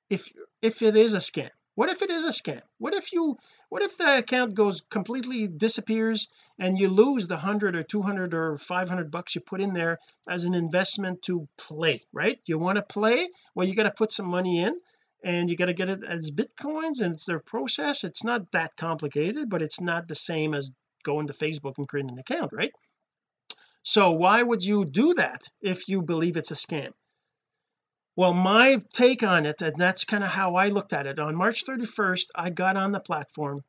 if 0.09 0.31
if 0.61 0.81
it 0.81 0.95
is 0.95 1.13
a 1.13 1.17
scam? 1.17 1.49
What 1.75 1.89
if 1.89 2.03
it 2.03 2.11
is 2.11 2.23
a 2.23 2.29
scam? 2.29 2.61
What 2.77 2.93
if 2.93 3.13
you 3.13 3.37
what 3.69 3.81
if 3.81 3.97
the 3.97 4.19
account 4.19 4.53
goes 4.53 4.81
completely 4.89 5.47
disappears 5.47 6.27
and 6.59 6.79
you 6.79 6.87
lose 6.87 7.27
the 7.27 7.35
100 7.35 7.75
or 7.75 7.83
200 7.83 8.33
or 8.33 8.57
500 8.57 9.11
bucks 9.11 9.35
you 9.35 9.41
put 9.41 9.59
in 9.59 9.73
there 9.73 9.99
as 10.29 10.45
an 10.45 10.53
investment 10.53 11.23
to 11.23 11.47
play 11.57 12.01
right? 12.13 12.39
You 12.45 12.57
want 12.59 12.77
to 12.77 12.83
play? 12.83 13.27
Well 13.55 13.67
you 13.67 13.75
got 13.75 13.83
to 13.83 13.91
put 13.91 14.11
some 14.11 14.27
money 14.27 14.59
in 14.59 14.79
and 15.23 15.49
you 15.49 15.57
got 15.57 15.65
to 15.65 15.73
get 15.73 15.89
it 15.89 16.03
as 16.03 16.31
bitcoins 16.31 17.01
and 17.01 17.13
it's 17.15 17.25
their 17.25 17.39
process. 17.39 18.03
It's 18.03 18.23
not 18.23 18.51
that 18.53 18.77
complicated 18.77 19.49
but 19.49 19.61
it's 19.61 19.81
not 19.81 20.07
the 20.07 20.15
same 20.15 20.53
as 20.53 20.71
going 21.03 21.27
to 21.27 21.33
Facebook 21.33 21.77
and 21.77 21.87
creating 21.87 22.11
an 22.11 22.19
account 22.19 22.53
right 22.53 22.71
so 23.83 24.11
why 24.11 24.41
would 24.41 24.63
you 24.63 24.85
do 24.85 25.13
that 25.15 25.49
if 25.61 25.89
you 25.89 26.01
believe 26.01 26.37
it's 26.37 26.51
a 26.51 26.55
scam? 26.55 26.93
Well 28.15 28.33
my 28.33 28.77
take 28.93 29.23
on 29.23 29.45
it 29.45 29.61
and 29.61 29.75
that's 29.75 30.05
kind 30.05 30.23
of 30.23 30.29
how 30.29 30.55
I 30.55 30.69
looked 30.69 30.93
at 30.93 31.05
it. 31.05 31.19
On 31.19 31.35
March 31.35 31.65
31st 31.65 32.27
I 32.33 32.49
got 32.49 32.77
on 32.77 32.93
the 32.93 33.01
platform 33.01 33.61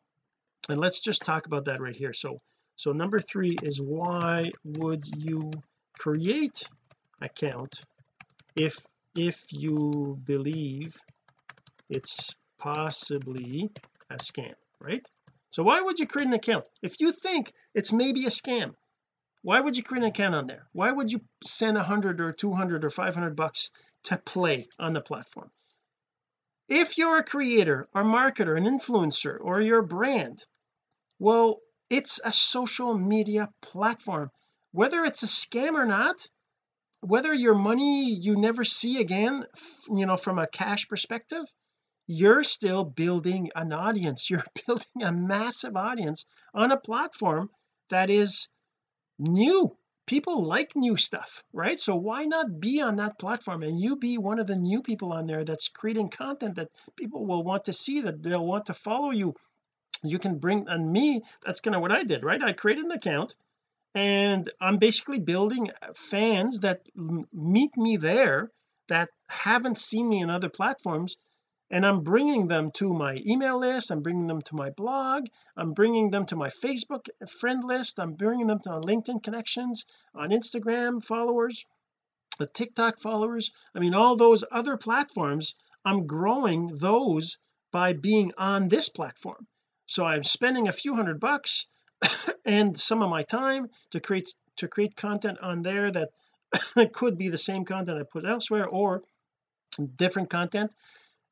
and 0.68 0.78
let's 0.78 1.00
just 1.00 1.24
talk 1.24 1.46
about 1.46 1.64
that 1.64 1.80
right 1.80 1.96
here. 1.96 2.12
So 2.12 2.40
so 2.76 2.92
number 2.92 3.18
three 3.18 3.56
is 3.62 3.80
why 3.80 4.50
would 4.64 5.02
you 5.16 5.50
create 5.98 6.68
account 7.20 7.80
if 8.56 8.86
if 9.16 9.52
you 9.52 10.18
believe 10.24 10.96
it's 11.88 12.36
possibly 12.58 13.70
a 14.10 14.16
scam 14.16 14.54
right? 14.78 15.08
So 15.50 15.64
why 15.64 15.80
would 15.80 15.98
you 15.98 16.06
create 16.06 16.28
an 16.28 16.34
account 16.34 16.68
if 16.82 17.00
you 17.00 17.10
think 17.10 17.52
it's 17.74 17.92
maybe 17.92 18.26
a 18.26 18.30
scam 18.30 18.74
why 19.44 19.60
would 19.60 19.76
you 19.76 19.82
create 19.82 20.02
an 20.02 20.08
account 20.08 20.34
on 20.34 20.46
there? 20.46 20.66
Why 20.72 20.90
would 20.90 21.12
you 21.12 21.20
send 21.44 21.76
a 21.76 21.82
hundred 21.82 22.18
or 22.22 22.32
200 22.32 22.82
or 22.82 22.88
500 22.88 23.36
bucks 23.36 23.70
to 24.04 24.16
play 24.16 24.68
on 24.78 24.94
the 24.94 25.02
platform? 25.02 25.50
If 26.66 26.96
you're 26.96 27.18
a 27.18 27.22
creator 27.22 27.86
or 27.94 28.04
marketer 28.04 28.56
an 28.56 28.64
influencer 28.64 29.36
or 29.38 29.60
your 29.60 29.82
brand 29.82 30.42
well 31.18 31.60
it's 31.90 32.20
a 32.24 32.32
social 32.32 32.96
media 32.96 33.50
platform. 33.60 34.30
Whether 34.72 35.04
it's 35.04 35.22
a 35.22 35.26
scam 35.26 35.74
or 35.74 35.84
not 35.84 36.26
whether 37.00 37.34
your 37.34 37.54
money 37.54 38.14
you 38.14 38.36
never 38.36 38.64
see 38.64 38.98
again 38.98 39.44
you 39.90 40.06
know 40.06 40.16
from 40.16 40.38
a 40.38 40.46
cash 40.46 40.88
perspective 40.88 41.44
you're 42.06 42.44
still 42.44 42.82
building 42.84 43.50
an 43.54 43.74
audience. 43.74 44.30
You're 44.30 44.44
building 44.66 45.02
a 45.02 45.12
massive 45.12 45.76
audience 45.76 46.24
on 46.54 46.72
a 46.72 46.80
platform 46.80 47.50
that 47.90 48.08
is 48.08 48.48
new 49.18 49.76
people 50.06 50.44
like 50.44 50.76
new 50.76 50.96
stuff 50.96 51.42
right? 51.52 51.78
So 51.78 51.96
why 51.96 52.24
not 52.24 52.60
be 52.60 52.80
on 52.80 52.96
that 52.96 53.18
platform 53.18 53.62
and 53.62 53.80
you 53.80 53.96
be 53.96 54.18
one 54.18 54.38
of 54.38 54.46
the 54.46 54.56
new 54.56 54.82
people 54.82 55.12
on 55.12 55.26
there 55.26 55.44
that's 55.44 55.68
creating 55.68 56.08
content 56.08 56.56
that 56.56 56.68
people 56.96 57.26
will 57.26 57.42
want 57.42 57.66
to 57.66 57.72
see 57.72 58.02
that 58.02 58.22
they'll 58.22 58.44
want 58.44 58.66
to 58.66 58.74
follow 58.74 59.10
you. 59.10 59.34
You 60.02 60.18
can 60.18 60.38
bring 60.38 60.68
and 60.68 60.92
me 60.92 61.22
that's 61.44 61.60
kind 61.60 61.74
of 61.74 61.80
what 61.80 61.92
I 61.92 62.04
did 62.04 62.24
right? 62.24 62.42
I 62.42 62.52
created 62.52 62.84
an 62.84 62.90
account 62.90 63.34
and 63.94 64.50
I'm 64.60 64.78
basically 64.78 65.20
building 65.20 65.70
uh, 65.70 65.92
fans 65.94 66.60
that 66.60 66.82
meet 67.32 67.76
me 67.76 67.96
there 67.96 68.50
that 68.88 69.08
haven't 69.28 69.78
seen 69.78 70.08
me 70.08 70.20
in 70.20 70.28
other 70.28 70.50
platforms 70.50 71.16
and 71.70 71.84
I'm 71.84 72.00
bringing 72.00 72.46
them 72.46 72.70
to 72.72 72.92
my 72.92 73.20
email 73.26 73.58
list 73.58 73.90
I'm 73.90 74.02
bringing 74.02 74.26
them 74.26 74.42
to 74.42 74.56
my 74.56 74.70
blog 74.70 75.26
I'm 75.56 75.72
bringing 75.72 76.10
them 76.10 76.26
to 76.26 76.36
my 76.36 76.50
Facebook 76.50 77.08
friend 77.40 77.64
list 77.64 77.98
I'm 77.98 78.14
bringing 78.14 78.46
them 78.46 78.60
to 78.60 78.70
my 78.70 78.80
LinkedIn 78.80 79.22
connections 79.22 79.84
on 80.14 80.30
Instagram 80.30 81.02
followers 81.02 81.64
the 82.38 82.46
TikTok 82.46 82.98
followers 82.98 83.52
I 83.74 83.78
mean 83.78 83.94
all 83.94 84.16
those 84.16 84.44
other 84.50 84.76
platforms 84.76 85.54
I'm 85.84 86.06
growing 86.06 86.70
those 86.78 87.38
by 87.74 87.92
being 87.92 88.32
on 88.38 88.68
this 88.68 88.88
platform. 88.88 89.46
So 89.86 90.04
I'm 90.04 90.22
spending 90.22 90.68
a 90.68 90.72
few 90.72 90.94
hundred 90.94 91.20
bucks 91.20 91.66
and 92.46 92.78
some 92.78 93.02
of 93.02 93.10
my 93.10 93.22
time 93.22 93.68
to 93.90 94.00
create 94.00 94.30
to 94.58 94.68
create 94.68 94.94
content 94.96 95.38
on 95.42 95.62
there 95.62 95.90
that 95.90 96.10
could 96.92 97.18
be 97.18 97.28
the 97.28 97.36
same 97.36 97.64
content 97.64 97.98
I 97.98 98.04
put 98.04 98.24
elsewhere 98.24 98.66
or 98.66 99.02
different 99.96 100.30
content 100.30 100.72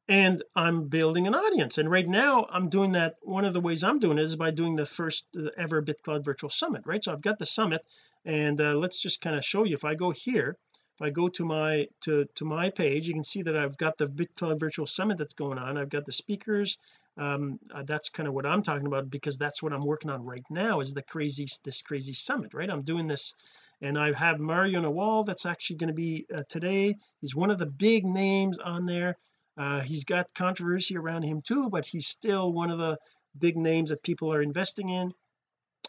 and 0.08 0.42
I'm 0.54 0.88
building 0.88 1.26
an 1.26 1.34
audience. 1.34 1.78
And 1.78 1.90
right 1.90 2.06
now 2.06 2.46
I'm 2.50 2.68
doing 2.68 2.92
that 2.92 3.16
one 3.22 3.44
of 3.44 3.52
the 3.52 3.60
ways 3.60 3.84
I'm 3.84 3.98
doing 3.98 4.18
it 4.18 4.22
is 4.22 4.36
by 4.36 4.50
doing 4.50 4.76
the 4.76 4.86
first 4.86 5.26
ever 5.56 5.82
BitClout 5.82 6.24
virtual 6.24 6.50
summit 6.50 6.82
right? 6.84 7.02
So 7.02 7.12
I've 7.12 7.22
got 7.22 7.38
the 7.38 7.46
summit 7.46 7.84
and 8.24 8.60
uh, 8.60 8.74
let's 8.74 9.00
just 9.00 9.20
kind 9.20 9.36
of 9.36 9.44
show 9.44 9.64
you. 9.64 9.74
If 9.74 9.84
I 9.84 9.94
go 9.94 10.10
here 10.10 10.56
if 10.94 11.02
I 11.02 11.10
go 11.10 11.28
to 11.28 11.44
my 11.44 11.88
to 12.02 12.26
to 12.34 12.44
my 12.44 12.70
page 12.70 13.06
you 13.06 13.14
can 13.14 13.22
see 13.22 13.42
that 13.42 13.56
I've 13.56 13.78
got 13.78 13.96
the 13.96 14.06
BitClout 14.06 14.58
virtual 14.58 14.86
summit 14.86 15.18
that's 15.18 15.34
going 15.34 15.58
on. 15.58 15.78
I've 15.78 15.88
got 15.88 16.04
the 16.04 16.12
speakers. 16.12 16.78
Um 17.16 17.60
uh, 17.72 17.84
that's 17.84 18.08
kind 18.08 18.28
of 18.28 18.34
what 18.34 18.46
I'm 18.46 18.62
talking 18.62 18.86
about 18.86 19.08
because 19.08 19.38
that's 19.38 19.62
what 19.62 19.72
I'm 19.72 19.84
working 19.86 20.10
on 20.10 20.24
right 20.24 20.44
now 20.50 20.80
is 20.80 20.94
the 20.94 21.02
crazy 21.02 21.46
this 21.64 21.82
crazy 21.82 22.14
summit 22.14 22.54
right? 22.54 22.70
I'm 22.70 22.82
doing 22.82 23.06
this 23.06 23.34
and 23.80 23.98
I 23.98 24.12
have 24.12 24.38
Mario 24.38 24.80
Nawfal 24.80 25.26
that's 25.26 25.46
actually 25.46 25.76
going 25.76 25.88
to 25.88 25.94
be 25.94 26.26
uh, 26.32 26.44
today. 26.48 26.96
He's 27.20 27.34
one 27.34 27.50
of 27.50 27.58
the 27.58 27.66
big 27.66 28.04
names 28.04 28.58
on 28.58 28.86
there 28.86 29.16
uh, 29.56 29.80
he's 29.80 30.04
got 30.04 30.34
controversy 30.34 30.96
around 30.96 31.22
him 31.22 31.42
too 31.42 31.68
but 31.70 31.86
he's 31.86 32.06
still 32.06 32.52
one 32.52 32.70
of 32.70 32.78
the 32.78 32.98
big 33.38 33.56
names 33.56 33.90
that 33.90 34.02
people 34.02 34.32
are 34.32 34.42
investing 34.42 34.88
in. 34.88 35.12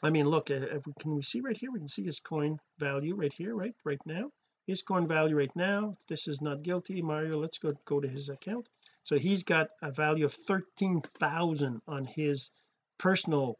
I 0.02 0.10
mean 0.10 0.26
look 0.26 0.52
uh, 0.52 0.80
we, 0.86 0.94
can 1.00 1.16
we 1.16 1.22
see 1.22 1.42
right 1.42 1.58
here? 1.58 1.72
We 1.72 1.80
can 1.80 1.88
see 1.88 2.04
his 2.04 2.20
coin 2.20 2.60
value 2.78 3.16
right 3.16 3.34
here 3.34 3.56
right 3.56 3.74
right 3.84 4.02
now. 4.06 4.30
His 4.68 4.82
coin 4.82 5.08
value 5.08 5.38
right 5.38 5.56
now 5.56 5.94
this 6.08 6.28
is 6.28 6.42
not 6.42 6.64
guilty 6.64 7.02
Mario 7.02 7.38
let's 7.38 7.60
go 7.60 7.72
go 7.86 8.00
to 8.00 8.08
his 8.08 8.30
account. 8.30 8.68
So 9.04 9.18
he's 9.18 9.44
got 9.44 9.70
a 9.82 9.92
value 9.92 10.26
of 10.26 10.34
13,000 10.34 11.82
on 11.88 12.06
his 12.06 12.52
personal 12.98 13.58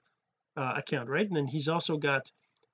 uh, 0.56 0.76
account 0.78 1.10
right? 1.10 1.26
And 1.26 1.36
then 1.36 1.48
he's 1.48 1.68
also 1.68 1.98
got 1.98 2.30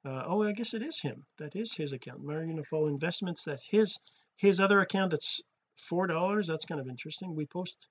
uh, 0.05 0.23
oh 0.25 0.43
I 0.43 0.53
guess 0.53 0.73
it 0.73 0.81
is 0.81 0.99
him. 0.99 1.25
That 1.37 1.55
is 1.55 1.73
his 1.73 1.93
account. 1.93 2.23
Mario 2.23 2.55
Nawfal 2.55 2.89
investments 2.89 3.43
that 3.43 3.59
his 3.69 3.99
his 4.37 4.59
other 4.59 4.79
account 4.79 5.11
that's 5.11 5.41
four 5.79 6.07
dollars 6.07 6.47
that's 6.47 6.65
kind 6.65 6.81
of 6.81 6.87
interesting. 6.87 7.35
We 7.35 7.45
post 7.45 7.87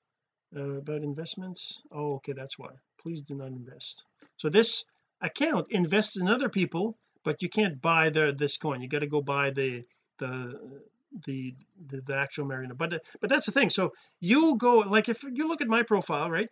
uh, 0.56 0.78
about 0.78 1.02
investments. 1.02 1.82
Oh 1.92 2.14
okay 2.16 2.32
that's 2.32 2.58
why. 2.58 2.70
Please 3.00 3.22
do 3.22 3.34
not 3.34 3.48
invest. 3.48 4.04
So 4.36 4.48
this 4.48 4.84
account 5.20 5.68
invests 5.70 6.20
in 6.20 6.28
other 6.28 6.48
people 6.48 6.96
but 7.24 7.42
you 7.42 7.48
can't 7.48 7.80
buy 7.80 8.10
the 8.10 8.32
this 8.32 8.56
coin. 8.56 8.80
You 8.80 8.88
got 8.88 9.00
to 9.00 9.06
go 9.06 9.20
buy 9.20 9.50
the 9.50 9.84
the 10.18 10.82
the 11.26 11.54
the, 11.86 12.00
the 12.02 12.16
actual 12.16 12.46
Marina. 12.46 12.74
But 12.74 13.02
but 13.20 13.30
that's 13.30 13.46
the 13.46 13.52
thing. 13.52 13.70
So 13.70 13.92
you 14.20 14.56
go 14.56 14.78
like 14.78 15.08
if 15.08 15.22
you 15.22 15.48
look 15.48 15.60
at 15.60 15.68
my 15.68 15.82
profile 15.82 16.30
right 16.30 16.48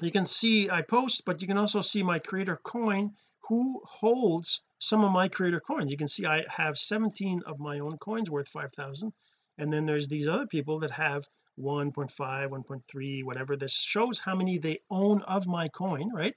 you 0.00 0.10
can 0.10 0.26
see 0.26 0.70
I 0.70 0.82
post 0.82 1.24
but 1.24 1.42
you 1.42 1.48
can 1.48 1.58
also 1.58 1.80
see 1.80 2.02
my 2.02 2.18
creator 2.18 2.58
coin 2.62 3.12
who 3.48 3.82
holds 3.84 4.62
some 4.78 5.04
of 5.04 5.12
my 5.12 5.28
creator 5.28 5.60
coins. 5.60 5.90
You 5.90 5.96
can 5.96 6.08
see 6.08 6.26
I 6.26 6.44
have 6.48 6.78
17 6.78 7.42
of 7.46 7.58
my 7.58 7.78
own 7.80 7.98
coins 7.98 8.30
worth 8.30 8.48
5,000 8.48 9.12
and 9.58 9.72
then 9.72 9.86
there's 9.86 10.08
these 10.08 10.26
other 10.26 10.46
people 10.46 10.80
that 10.80 10.90
have 10.90 11.26
1.5 11.58 12.10
1.3 12.48 13.24
whatever. 13.24 13.56
This 13.56 13.74
shows 13.74 14.18
how 14.18 14.34
many 14.34 14.58
they 14.58 14.80
own 14.90 15.22
of 15.22 15.46
my 15.46 15.68
coin 15.68 16.12
right? 16.12 16.34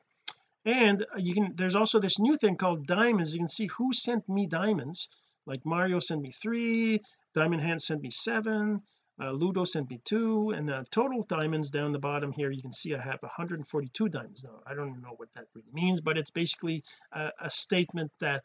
And 0.65 1.05
you 1.17 1.33
can 1.33 1.55
there's 1.55 1.75
also 1.75 1.99
this 1.99 2.19
new 2.19 2.37
thing 2.37 2.57
called 2.57 2.85
diamonds. 2.85 3.33
You 3.33 3.39
can 3.39 3.47
see 3.47 3.67
who 3.67 3.93
sent 3.93 4.27
me 4.29 4.47
diamonds. 4.47 5.09
Like 5.45 5.65
Mario 5.65 5.99
sent 5.99 6.21
me 6.21 6.31
three 6.31 7.01
Diamond 7.33 7.61
Hand 7.61 7.81
sent 7.81 8.01
me 8.01 8.09
seven 8.09 8.81
uh, 9.19 9.31
Ludo 9.31 9.63
sent 9.63 9.89
me 9.89 9.99
two 10.05 10.51
and 10.51 10.69
the 10.69 10.85
total 10.91 11.23
diamonds 11.23 11.71
down 11.71 11.91
the 11.91 11.99
bottom 11.99 12.31
here 12.31 12.51
you 12.51 12.61
can 12.61 12.73
see 12.73 12.93
I 12.93 13.01
have 13.01 13.21
142 13.21 14.09
diamonds 14.09 14.43
now. 14.43 14.59
I 14.67 14.75
don't 14.75 15.01
know 15.01 15.15
what 15.17 15.33
that 15.33 15.45
really 15.55 15.71
means 15.73 16.01
but 16.01 16.17
it's 16.17 16.31
basically 16.31 16.83
a, 17.11 17.31
a 17.39 17.49
statement 17.49 18.11
that 18.19 18.43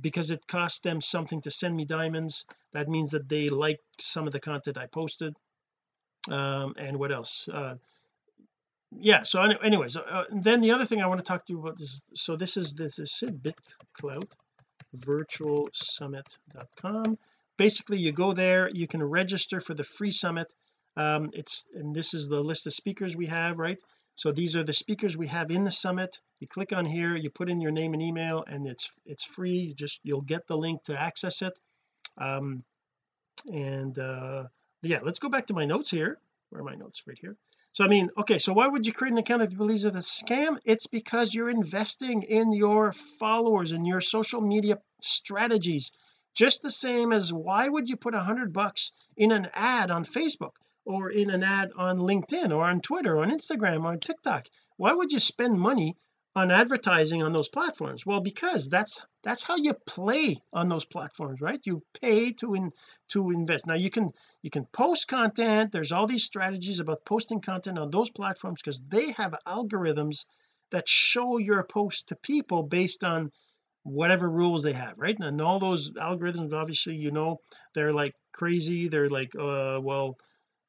because 0.00 0.30
it 0.30 0.46
cost 0.46 0.82
them 0.82 1.00
something 1.00 1.40
to 1.42 1.50
send 1.50 1.76
me 1.76 1.84
diamonds 1.84 2.44
that 2.72 2.88
means 2.88 3.12
that 3.12 3.28
they 3.28 3.48
like 3.48 3.80
some 3.98 4.26
of 4.26 4.32
the 4.32 4.40
content 4.40 4.78
I 4.78 4.86
posted. 4.86 5.34
Um 6.30 6.74
and 6.78 6.98
what 6.98 7.12
else? 7.12 7.48
Uh 7.48 7.76
yeah 8.90 9.22
so 9.22 9.42
anyways 9.42 9.96
uh, 9.96 10.24
then 10.30 10.62
the 10.62 10.70
other 10.72 10.86
thing 10.86 11.02
I 11.02 11.06
want 11.06 11.20
to 11.20 11.26
talk 11.26 11.44
to 11.46 11.52
you 11.52 11.60
about 11.60 11.80
is 11.80 12.10
so 12.14 12.36
this 12.36 12.56
is 12.56 12.74
this 12.74 12.98
is 12.98 13.22
BitClout 13.22 14.30
virtual 14.94 15.68
summit.com 15.72 17.18
basically 17.58 17.98
you 17.98 18.12
go 18.12 18.32
there 18.32 18.70
you 18.72 18.86
can 18.86 19.02
register 19.02 19.60
for 19.60 19.74
the 19.74 19.84
free 19.84 20.10
summit. 20.10 20.52
Um 20.96 21.30
it's 21.32 21.66
and 21.74 21.94
this 21.94 22.14
is 22.14 22.28
the 22.28 22.42
list 22.42 22.66
of 22.66 22.72
speakers 22.72 23.16
we 23.16 23.26
have 23.26 23.58
right 23.58 23.82
so 24.18 24.32
these 24.32 24.56
are 24.56 24.64
the 24.64 24.72
speakers 24.72 25.16
we 25.16 25.28
have 25.28 25.52
in 25.52 25.62
the 25.62 25.70
summit. 25.70 26.18
You 26.40 26.48
click 26.48 26.72
on 26.72 26.84
here 26.84 27.14
you 27.14 27.30
put 27.30 27.48
in 27.48 27.60
your 27.60 27.70
name 27.70 27.92
and 27.92 28.02
email 28.02 28.44
and 28.44 28.66
it's 28.66 28.90
it's 29.06 29.22
free. 29.22 29.58
You 29.68 29.74
just 29.74 30.00
you'll 30.02 30.22
get 30.22 30.48
the 30.48 30.56
link 30.56 30.82
to 30.86 31.00
access 31.00 31.40
it. 31.40 31.56
Um 32.20 32.64
and 33.48 33.96
uh 33.96 34.48
yeah 34.82 34.98
let's 35.04 35.20
go 35.20 35.28
back 35.28 35.46
to 35.46 35.54
my 35.54 35.66
notes 35.66 35.88
here. 35.88 36.18
Where 36.50 36.62
are 36.62 36.64
my 36.64 36.74
notes? 36.74 37.04
Right 37.06 37.16
here. 37.16 37.36
So 37.70 37.84
I 37.84 37.86
mean 37.86 38.10
okay 38.18 38.40
so 38.40 38.52
why 38.52 38.66
would 38.66 38.88
you 38.88 38.92
create 38.92 39.12
an 39.12 39.18
account 39.18 39.42
if 39.42 39.52
you 39.52 39.56
believe 39.56 39.84
it's 39.84 39.84
a 39.84 40.24
scam? 40.24 40.58
It's 40.64 40.88
because 40.88 41.32
you're 41.32 41.48
investing 41.48 42.24
in 42.24 42.52
your 42.52 42.90
followers 43.20 43.70
and 43.70 43.86
your 43.86 44.00
social 44.00 44.40
media 44.40 44.78
strategies. 45.00 45.92
Just 46.34 46.62
the 46.62 46.72
same 46.72 47.12
as 47.12 47.32
why 47.32 47.68
would 47.68 47.88
you 47.88 47.96
put 47.96 48.16
a 48.16 48.20
hundred 48.20 48.52
bucks 48.52 48.90
in 49.16 49.30
an 49.30 49.46
ad 49.54 49.92
on 49.92 50.02
Facebook 50.02 50.54
or 50.88 51.10
in 51.10 51.28
an 51.28 51.44
ad 51.44 51.70
on 51.76 51.98
LinkedIn 51.98 52.50
or 52.50 52.64
on 52.64 52.80
Twitter 52.80 53.16
or 53.16 53.22
on 53.22 53.30
Instagram 53.30 53.84
or 53.84 53.92
on 53.92 54.00
TikTok? 54.00 54.46
Why 54.78 54.94
would 54.94 55.12
you 55.12 55.18
spend 55.20 55.60
money 55.60 55.96
on 56.34 56.50
advertising 56.50 57.22
on 57.22 57.32
those 57.32 57.48
platforms? 57.48 58.06
Well 58.06 58.20
because 58.20 58.70
that's 58.70 59.00
that's 59.22 59.42
how 59.42 59.56
you 59.56 59.74
play 59.86 60.38
on 60.50 60.70
those 60.70 60.86
platforms 60.86 61.42
right? 61.42 61.60
You 61.66 61.82
pay 62.00 62.32
to 62.40 62.54
in 62.54 62.70
to 63.08 63.30
invest. 63.30 63.66
Now 63.66 63.74
you 63.74 63.90
can 63.90 64.10
you 64.40 64.50
can 64.50 64.64
post 64.64 65.08
content. 65.08 65.72
There's 65.72 65.92
all 65.92 66.06
these 66.06 66.24
strategies 66.24 66.80
about 66.80 67.04
posting 67.04 67.42
content 67.42 67.78
on 67.78 67.90
those 67.90 68.08
platforms 68.08 68.62
because 68.62 68.80
they 68.80 69.10
have 69.12 69.34
algorithms 69.46 70.24
that 70.70 70.88
show 70.88 71.36
your 71.36 71.62
post 71.64 72.08
to 72.08 72.16
people 72.16 72.62
based 72.62 73.04
on 73.04 73.30
whatever 73.82 74.28
rules 74.28 74.62
they 74.62 74.72
have 74.72 74.94
right? 74.96 75.18
And 75.18 75.40
all 75.42 75.58
those 75.58 75.90
algorithms 75.90 76.54
obviously 76.54 76.96
you 76.96 77.10
know 77.10 77.40
they're 77.74 77.92
like 77.92 78.14
crazy. 78.32 78.88
They're 78.88 79.10
like 79.10 79.32
uh 79.38 79.80
well 79.82 80.16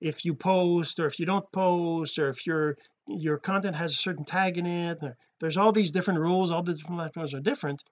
if 0.01 0.25
you 0.25 0.33
post 0.33 0.99
or 0.99 1.05
if 1.05 1.19
you 1.19 1.25
don't 1.25 1.51
post 1.51 2.19
or 2.19 2.29
if 2.29 2.45
your 2.47 2.77
your 3.07 3.37
content 3.37 3.75
has 3.75 3.93
a 3.93 3.97
certain 3.97 4.25
tag 4.25 4.57
in 4.57 4.65
it 4.65 4.99
there's 5.39 5.57
all 5.57 5.71
these 5.71 5.91
different 5.91 6.19
rules 6.19 6.51
all 6.51 6.63
the 6.63 6.73
different 6.73 6.97
platforms 6.97 7.33
are 7.33 7.39
different. 7.39 7.83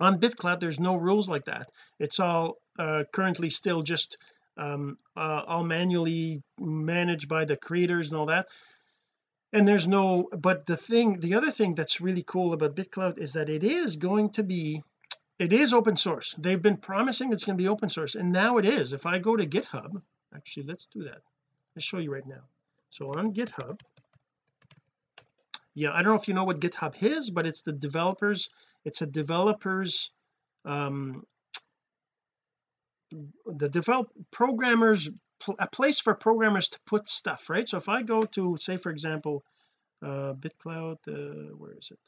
On 0.00 0.18
BitClout 0.18 0.60
there's 0.60 0.80
no 0.80 0.96
rules 0.96 1.28
like 1.28 1.44
that. 1.44 1.70
It's 1.98 2.18
all 2.18 2.56
uh, 2.78 3.04
currently 3.12 3.50
still 3.50 3.82
just 3.82 4.18
um, 4.56 4.96
uh, 5.16 5.42
all 5.46 5.64
manually 5.64 6.42
managed 6.58 7.28
by 7.28 7.44
the 7.44 7.56
creators 7.56 8.10
and 8.10 8.18
all 8.18 8.26
that. 8.26 8.46
And 9.52 9.68
there's 9.68 9.86
no 9.86 10.28
but 10.36 10.66
the 10.66 10.76
thing 10.76 11.20
the 11.20 11.34
other 11.34 11.50
thing 11.50 11.74
that's 11.74 12.00
really 12.00 12.24
cool 12.26 12.52
about 12.52 12.74
BitClout 12.74 13.18
is 13.18 13.34
that 13.34 13.48
it 13.48 13.64
is 13.64 13.96
going 13.96 14.30
to 14.30 14.42
be 14.42 14.82
it 15.38 15.52
is 15.52 15.72
open 15.72 15.96
source. 15.96 16.34
They've 16.38 16.60
been 16.60 16.76
promising 16.78 17.32
it's 17.32 17.44
going 17.44 17.58
to 17.58 17.62
be 17.62 17.68
open 17.68 17.90
source 17.90 18.14
and 18.14 18.32
now 18.32 18.56
it 18.58 18.66
is. 18.66 18.92
If 18.92 19.06
I 19.06 19.18
go 19.18 19.36
to 19.36 19.46
github 19.46 20.02
actually 20.34 20.64
let's 20.64 20.86
do 20.86 21.02
that 21.04 21.20
let's 21.74 21.86
show 21.86 21.98
you 21.98 22.12
right 22.12 22.26
now. 22.26 22.42
So 22.90 23.10
on 23.12 23.32
github 23.32 23.80
yeah 25.74 25.92
I 25.92 26.02
don't 26.02 26.12
know 26.12 26.20
if 26.20 26.28
you 26.28 26.34
know 26.34 26.44
what 26.44 26.60
github 26.60 27.02
is 27.02 27.30
but 27.30 27.46
it's 27.46 27.62
the 27.62 27.72
developers 27.72 28.50
it's 28.84 29.02
a 29.02 29.06
developers 29.06 30.10
um 30.64 31.24
the 33.46 33.68
develop 33.68 34.10
programmers 34.30 35.10
a 35.58 35.66
place 35.66 36.00
for 36.00 36.14
programmers 36.14 36.68
to 36.68 36.78
put 36.86 37.08
stuff 37.08 37.50
right? 37.50 37.68
So 37.68 37.76
if 37.78 37.88
I 37.88 38.02
go 38.02 38.22
to 38.22 38.56
say 38.58 38.76
for 38.76 38.90
example 38.90 39.42
uh 40.02 40.34
bitclout 40.34 40.98
uh, 41.08 41.54
where 41.56 41.72
is 41.72 41.88
it? 41.90 41.98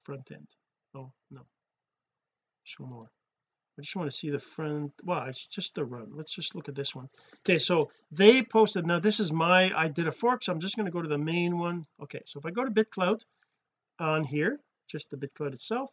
Front 0.00 0.30
end 0.32 0.48
oh 0.94 1.12
no. 1.30 1.42
Show 2.64 2.86
more 2.86 3.10
I 3.78 3.82
just 3.82 3.96
want 3.96 4.10
to 4.10 4.16
see 4.16 4.30
the 4.30 4.38
front 4.38 4.92
well 5.02 5.24
it's 5.26 5.46
just 5.46 5.74
the 5.74 5.84
run 5.84 6.12
let's 6.14 6.34
just 6.34 6.54
look 6.54 6.68
at 6.68 6.74
this 6.74 6.94
one. 6.94 7.08
Okay 7.40 7.58
so 7.58 7.90
they 8.10 8.42
posted 8.42 8.86
now 8.86 9.00
this 9.00 9.20
is 9.20 9.32
my 9.32 9.72
I 9.74 9.88
did 9.88 10.06
a 10.06 10.12
fork 10.12 10.44
so 10.44 10.52
I'm 10.52 10.60
just 10.60 10.76
going 10.76 10.86
to 10.86 10.92
go 10.92 11.02
to 11.02 11.08
the 11.08 11.18
main 11.18 11.58
one. 11.58 11.86
Okay 12.02 12.22
so 12.26 12.40
if 12.40 12.46
I 12.46 12.50
go 12.50 12.64
to 12.64 12.70
BitClout 12.70 13.24
on 13.98 14.24
here 14.24 14.58
just 14.88 15.10
the 15.10 15.16
BitClout 15.16 15.52
itself 15.52 15.90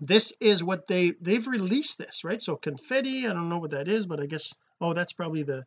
this 0.00 0.32
is 0.40 0.62
what 0.62 0.86
they 0.86 1.12
they've 1.20 1.46
released 1.46 1.98
this 1.98 2.24
right? 2.24 2.40
So 2.40 2.56
confetti 2.56 3.26
I 3.26 3.32
don't 3.32 3.48
know 3.48 3.58
what 3.58 3.72
that 3.72 3.88
is 3.88 4.06
but 4.06 4.20
I 4.20 4.26
guess 4.26 4.54
oh 4.80 4.92
that's 4.92 5.12
probably 5.12 5.42
the 5.42 5.64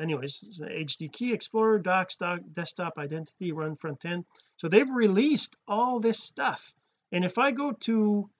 anyways 0.00 0.60
HD 0.60 1.10
key 1.10 1.32
explorer 1.32 1.78
docs 1.78 2.16
doc 2.16 2.40
desktop 2.52 2.98
identity 2.98 3.52
run 3.52 3.76
front 3.76 4.04
end. 4.04 4.24
So 4.56 4.68
they've 4.68 4.90
released 4.90 5.56
all 5.66 6.00
this 6.00 6.22
stuff. 6.22 6.72
And 7.12 7.24
if 7.24 7.38
I 7.38 7.50
go 7.50 7.72
to 7.72 8.30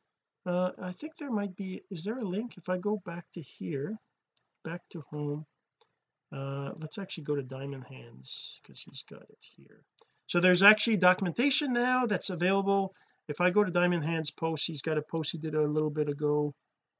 uh 0.46 0.70
I 0.80 0.92
think 0.92 1.16
there 1.16 1.30
might 1.30 1.56
be 1.56 1.82
is 1.90 2.04
there 2.04 2.18
a 2.18 2.24
link? 2.24 2.56
If 2.56 2.68
I 2.68 2.78
go 2.78 3.00
back 3.04 3.24
to 3.32 3.40
here 3.40 3.96
back 4.64 4.82
to 4.90 5.02
home 5.10 5.46
uh 6.32 6.72
let's 6.80 6.98
actually 6.98 7.24
go 7.24 7.36
to 7.36 7.42
diamond 7.42 7.84
hands 7.84 8.60
because 8.62 8.82
he's 8.82 9.04
got 9.04 9.22
it 9.22 9.44
here. 9.56 9.82
So 10.26 10.40
there's 10.40 10.62
actually 10.62 10.96
documentation 10.96 11.72
now 11.72 12.06
that's 12.06 12.30
available. 12.30 12.94
If 13.28 13.40
I 13.40 13.50
go 13.50 13.64
to 13.64 13.70
diamond 13.70 14.04
hands 14.04 14.30
post 14.30 14.66
he's 14.66 14.82
got 14.82 14.98
a 14.98 15.02
post 15.02 15.32
he 15.32 15.38
did 15.38 15.54
a 15.54 15.62
little 15.62 15.90
bit 15.90 16.08
ago 16.08 16.54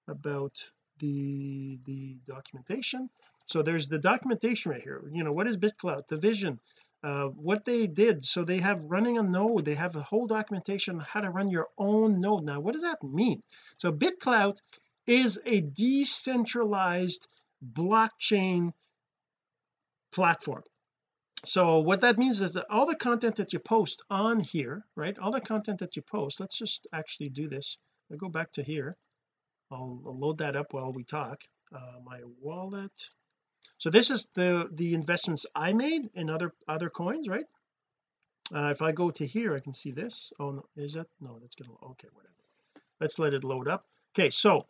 about 0.09 0.57
the 0.99 1.79
the 1.85 2.19
documentation. 2.27 3.11
So 3.47 3.63
there's 3.63 3.89
the 3.89 3.99
documentation 3.99 4.73
right 4.73 4.81
here. 4.81 5.03
You 5.13 5.25
know 5.25 5.33
what 5.33 5.47
is 5.47 5.57
BitClout 5.57 6.09
the 6.09 6.17
vision 6.17 6.61
uh, 7.05 7.27
what 7.27 7.67
they 7.67 7.87
did. 7.87 8.25
So 8.25 8.45
they 8.45 8.61
have 8.61 8.87
running 8.87 9.19
a 9.19 9.23
node. 9.23 9.67
They 9.67 9.75
have 9.75 9.95
a 9.95 10.01
whole 10.01 10.27
documentation 10.27 10.97
on 10.97 11.07
how 11.07 11.21
to 11.21 11.29
run 11.29 11.51
your 11.51 11.69
own 11.77 12.19
node. 12.21 12.45
Now 12.45 12.61
what 12.61 12.73
does 12.73 12.83
that 12.83 13.03
mean? 13.03 13.43
So 13.77 13.93
BitClout 13.93 14.59
is 15.07 15.39
a 15.45 15.61
decentralized 15.61 17.29
blockchain 17.63 18.73
platform. 20.13 20.63
So 21.45 21.81
what 21.81 22.01
that 22.01 22.17
means 22.17 22.41
is 22.41 22.55
that 22.55 22.71
all 22.71 22.87
the 22.87 22.97
content 22.97 23.37
that 23.37 23.53
you 23.53 23.59
post 23.59 24.03
on 24.09 24.41
here 24.41 24.83
right 24.97 25.19
all 25.19 25.31
the 25.31 25.43
content 25.43 25.81
that 25.81 25.97
you 25.97 26.01
post 26.01 26.41
let's 26.41 26.57
just 26.57 26.87
actually 26.91 27.29
do 27.29 27.49
this. 27.49 27.77
I 28.11 28.17
go 28.17 28.31
back 28.31 28.53
to 28.53 28.63
here 28.63 28.97
I'll, 29.71 30.01
I'll 30.07 30.19
load 30.19 30.39
that 30.39 30.57
up 30.57 30.73
while 30.73 30.93
we 30.93 31.05
talk. 31.05 31.43
Uh, 31.75 32.01
my 32.03 32.21
wallet 32.41 32.93
so 33.85 33.91
this 33.91 34.11
is 34.11 34.29
the 34.35 34.67
the 34.73 34.95
investments 34.95 35.45
I 35.55 35.75
made 35.75 36.09
in 36.15 36.31
other 36.31 36.55
other 36.67 36.89
coins 36.89 37.29
right? 37.29 37.45
Uh, 38.51 38.71
if 38.71 38.81
I 38.81 38.93
go 38.93 39.11
to 39.11 39.27
here 39.27 39.55
I 39.55 39.61
can 39.61 39.75
see 39.75 39.91
this. 39.91 40.33
Oh 40.41 40.53
no 40.53 40.65
is 40.75 40.95
that 40.95 41.07
no 41.21 41.39
that's 41.39 41.55
gonna 41.55 41.77
okay 41.91 42.09
whatever. 42.15 42.33
Let's 42.99 43.19
let 43.19 43.35
it 43.35 43.45
load 43.45 43.69
up. 43.69 43.85
Okay 44.15 44.31
so 44.31 44.65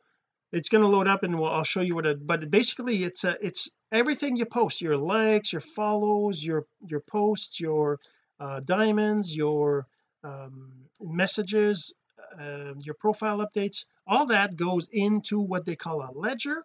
it's 0.50 0.68
going 0.68 0.82
to 0.82 0.88
load 0.88 1.06
up 1.06 1.22
and 1.22 1.38
we'll, 1.38 1.50
I'll 1.50 1.62
show 1.62 1.80
you 1.80 1.94
what 1.94 2.06
it 2.06 2.26
but 2.26 2.50
basically 2.50 3.04
it's 3.04 3.22
a 3.22 3.36
it's 3.40 3.70
everything 3.92 4.36
you 4.36 4.46
post 4.46 4.82
your 4.82 4.96
likes 4.96 5.52
your 5.52 5.60
follows 5.60 6.44
your 6.44 6.66
your 6.84 6.98
posts 6.98 7.60
your 7.60 8.00
uh, 8.40 8.58
diamonds 8.66 9.36
your 9.36 9.86
um, 10.24 10.72
messages 11.00 11.94
uh, 12.40 12.74
your 12.80 12.96
profile 12.96 13.46
updates 13.46 13.84
all 14.08 14.26
that 14.26 14.56
goes 14.56 14.88
into 14.90 15.38
what 15.38 15.64
they 15.64 15.76
call 15.76 16.02
a 16.02 16.10
ledger 16.12 16.64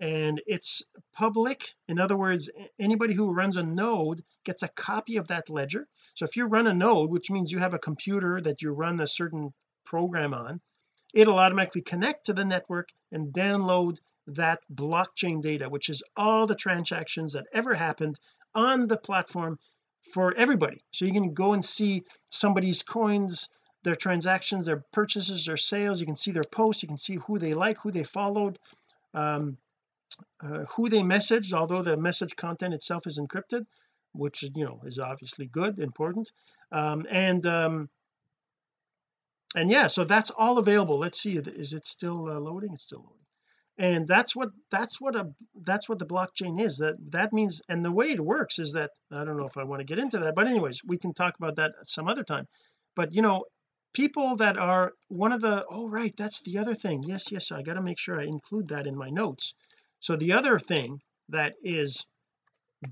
and 0.00 0.40
it's 0.46 0.82
public. 1.14 1.74
In 1.88 1.98
other 1.98 2.16
words 2.16 2.50
anybody 2.78 3.14
who 3.14 3.32
runs 3.32 3.56
a 3.56 3.62
node 3.62 4.22
gets 4.44 4.62
a 4.62 4.68
copy 4.68 5.16
of 5.16 5.28
that 5.28 5.50
ledger. 5.50 5.86
So 6.14 6.24
if 6.24 6.36
you 6.36 6.46
run 6.46 6.66
a 6.66 6.74
node 6.74 7.10
which 7.10 7.30
means 7.30 7.52
you 7.52 7.58
have 7.58 7.74
a 7.74 7.78
computer 7.78 8.40
that 8.40 8.62
you 8.62 8.70
run 8.70 9.00
a 9.00 9.06
certain 9.06 9.52
program 9.84 10.34
on 10.34 10.60
it'll 11.14 11.38
automatically 11.38 11.82
connect 11.82 12.26
to 12.26 12.32
the 12.32 12.44
network 12.44 12.88
and 13.10 13.32
download 13.32 13.98
that 14.26 14.60
blockchain 14.72 15.40
data 15.40 15.68
which 15.68 15.88
is 15.88 16.02
all 16.16 16.46
the 16.46 16.54
transactions 16.54 17.32
that 17.32 17.46
ever 17.52 17.74
happened 17.74 18.18
on 18.54 18.86
the 18.86 18.96
platform 18.96 19.58
for 20.12 20.34
everybody. 20.34 20.82
So 20.90 21.04
you 21.04 21.12
can 21.12 21.34
go 21.34 21.52
and 21.52 21.64
see 21.64 22.04
somebody's 22.28 22.82
coins 22.82 23.48
their 23.84 23.94
transactions 23.94 24.66
their 24.66 24.84
purchases 24.92 25.46
their 25.46 25.56
sales. 25.56 26.00
You 26.00 26.06
can 26.06 26.16
see 26.16 26.32
their 26.32 26.42
posts. 26.42 26.82
You 26.82 26.88
can 26.88 26.96
see 26.96 27.16
who 27.16 27.38
they 27.38 27.54
like 27.54 27.78
who 27.78 27.90
they 27.90 28.04
followed. 28.04 28.58
Um, 29.14 29.56
uh, 30.42 30.64
who 30.76 30.88
they 30.88 31.00
messaged 31.00 31.52
although 31.52 31.82
the 31.82 31.96
message 31.96 32.36
content 32.36 32.74
itself 32.74 33.06
is 33.06 33.18
encrypted 33.18 33.64
which 34.12 34.42
you 34.54 34.64
know 34.64 34.80
is 34.84 34.98
obviously 34.98 35.46
good 35.46 35.78
important. 35.78 36.30
Um, 36.72 37.06
and 37.10 37.44
um, 37.46 37.88
and 39.54 39.70
yeah 39.70 39.86
so 39.86 40.04
that's 40.04 40.30
all 40.30 40.58
available. 40.58 40.98
Let's 40.98 41.20
see 41.20 41.36
is 41.36 41.72
it 41.72 41.86
still 41.86 42.28
uh, 42.28 42.38
loading? 42.38 42.74
It's 42.74 42.84
still 42.84 43.00
loading. 43.00 43.14
And 43.80 44.08
that's 44.08 44.34
what 44.34 44.50
that's 44.70 45.00
what 45.00 45.14
a 45.14 45.30
that's 45.62 45.88
what 45.88 45.98
the 45.98 46.06
blockchain 46.06 46.60
is. 46.60 46.78
That 46.78 46.96
that 47.12 47.32
means 47.32 47.62
and 47.68 47.84
the 47.84 47.92
way 47.92 48.10
it 48.10 48.20
works 48.20 48.58
is 48.58 48.72
that 48.72 48.90
I 49.12 49.24
don't 49.24 49.36
know 49.36 49.46
if 49.46 49.56
I 49.56 49.64
want 49.64 49.80
to 49.80 49.86
get 49.86 50.00
into 50.00 50.18
that 50.20 50.34
but 50.34 50.48
anyways 50.48 50.82
we 50.84 50.98
can 50.98 51.14
talk 51.14 51.36
about 51.38 51.56
that 51.56 51.72
some 51.84 52.08
other 52.08 52.24
time. 52.24 52.46
But 52.96 53.12
you 53.12 53.22
know 53.22 53.44
people 53.94 54.36
that 54.36 54.58
are 54.58 54.92
one 55.08 55.32
of 55.32 55.40
the 55.40 55.64
oh 55.70 55.88
right 55.88 56.14
that's 56.16 56.42
the 56.42 56.58
other 56.58 56.74
thing. 56.74 57.04
Yes 57.04 57.30
yes 57.30 57.52
I 57.52 57.62
got 57.62 57.74
to 57.74 57.82
make 57.82 58.00
sure 58.00 58.20
I 58.20 58.24
include 58.24 58.68
that 58.68 58.88
in 58.88 58.96
my 58.96 59.10
notes 59.10 59.54
so 60.00 60.16
the 60.16 60.32
other 60.32 60.58
thing 60.58 61.00
that 61.28 61.54
is 61.62 62.06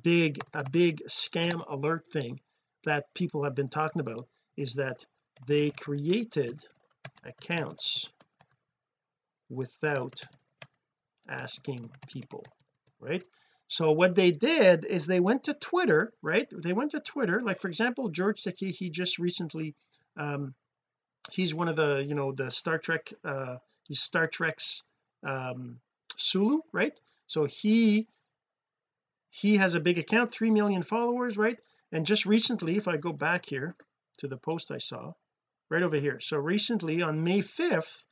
big 0.03 0.39
a 0.55 0.65
big 0.71 1.03
scam 1.09 1.63
alert 1.69 2.05
thing 2.13 2.41
that 2.85 3.13
people 3.15 3.45
have 3.45 3.55
been 3.55 3.69
talking 3.69 4.01
about 4.01 4.27
is 4.57 4.75
that 4.75 5.05
they 5.47 5.71
created 5.71 6.61
accounts 7.25 8.11
without 9.49 10.23
asking 11.29 11.91
people 12.13 12.43
right? 13.01 13.23
So 13.69 13.91
what 13.93 14.15
they 14.15 14.31
did 14.31 14.85
is 14.85 15.07
they 15.07 15.21
went 15.21 15.45
to 15.45 15.55
Twitter 15.55 16.13
right? 16.23 16.49
They 16.51 16.73
went 16.73 16.93
to 16.93 17.01
Twitter 17.01 17.41
like 17.43 17.61
for 17.61 17.69
example 17.69 18.09
George 18.09 18.43
Takei 18.43 18.71
he 18.71 18.91
just 18.91 19.19
recently 19.19 19.75
um 20.17 20.55
he's 21.33 21.55
one 21.55 21.69
of 21.69 21.77
the 21.77 22.05
you 22.07 22.15
know 22.15 22.33
the 22.33 22.51
Star 22.51 22.79
Trek 22.79 23.13
uh 23.25 23.57
he's 23.87 24.01
Star 24.01 24.27
Trek's 24.27 24.85
um 25.25 25.79
Sulu 26.17 26.61
right? 26.73 26.99
So 27.27 27.45
he 27.45 28.09
he 29.31 29.57
has 29.57 29.75
a 29.75 29.81
big 29.81 29.99
account 29.99 30.31
3 30.31 30.51
million 30.51 30.83
followers 30.83 31.37
right? 31.37 31.61
And 31.93 32.07
just 32.07 32.27
recently 32.27 32.77
if 32.77 32.89
I 32.89 32.97
go 32.97 33.13
back 33.13 33.47
here 33.47 33.77
to 34.19 34.29
the 34.29 34.37
post 34.37 34.71
I 34.71 34.79
saw 34.79 35.13
right 35.71 35.83
over 35.83 35.97
here. 35.97 36.21
So 36.21 36.37
recently 36.39 37.03
on 37.03 37.25
May 37.25 37.41
5th 37.41 38.05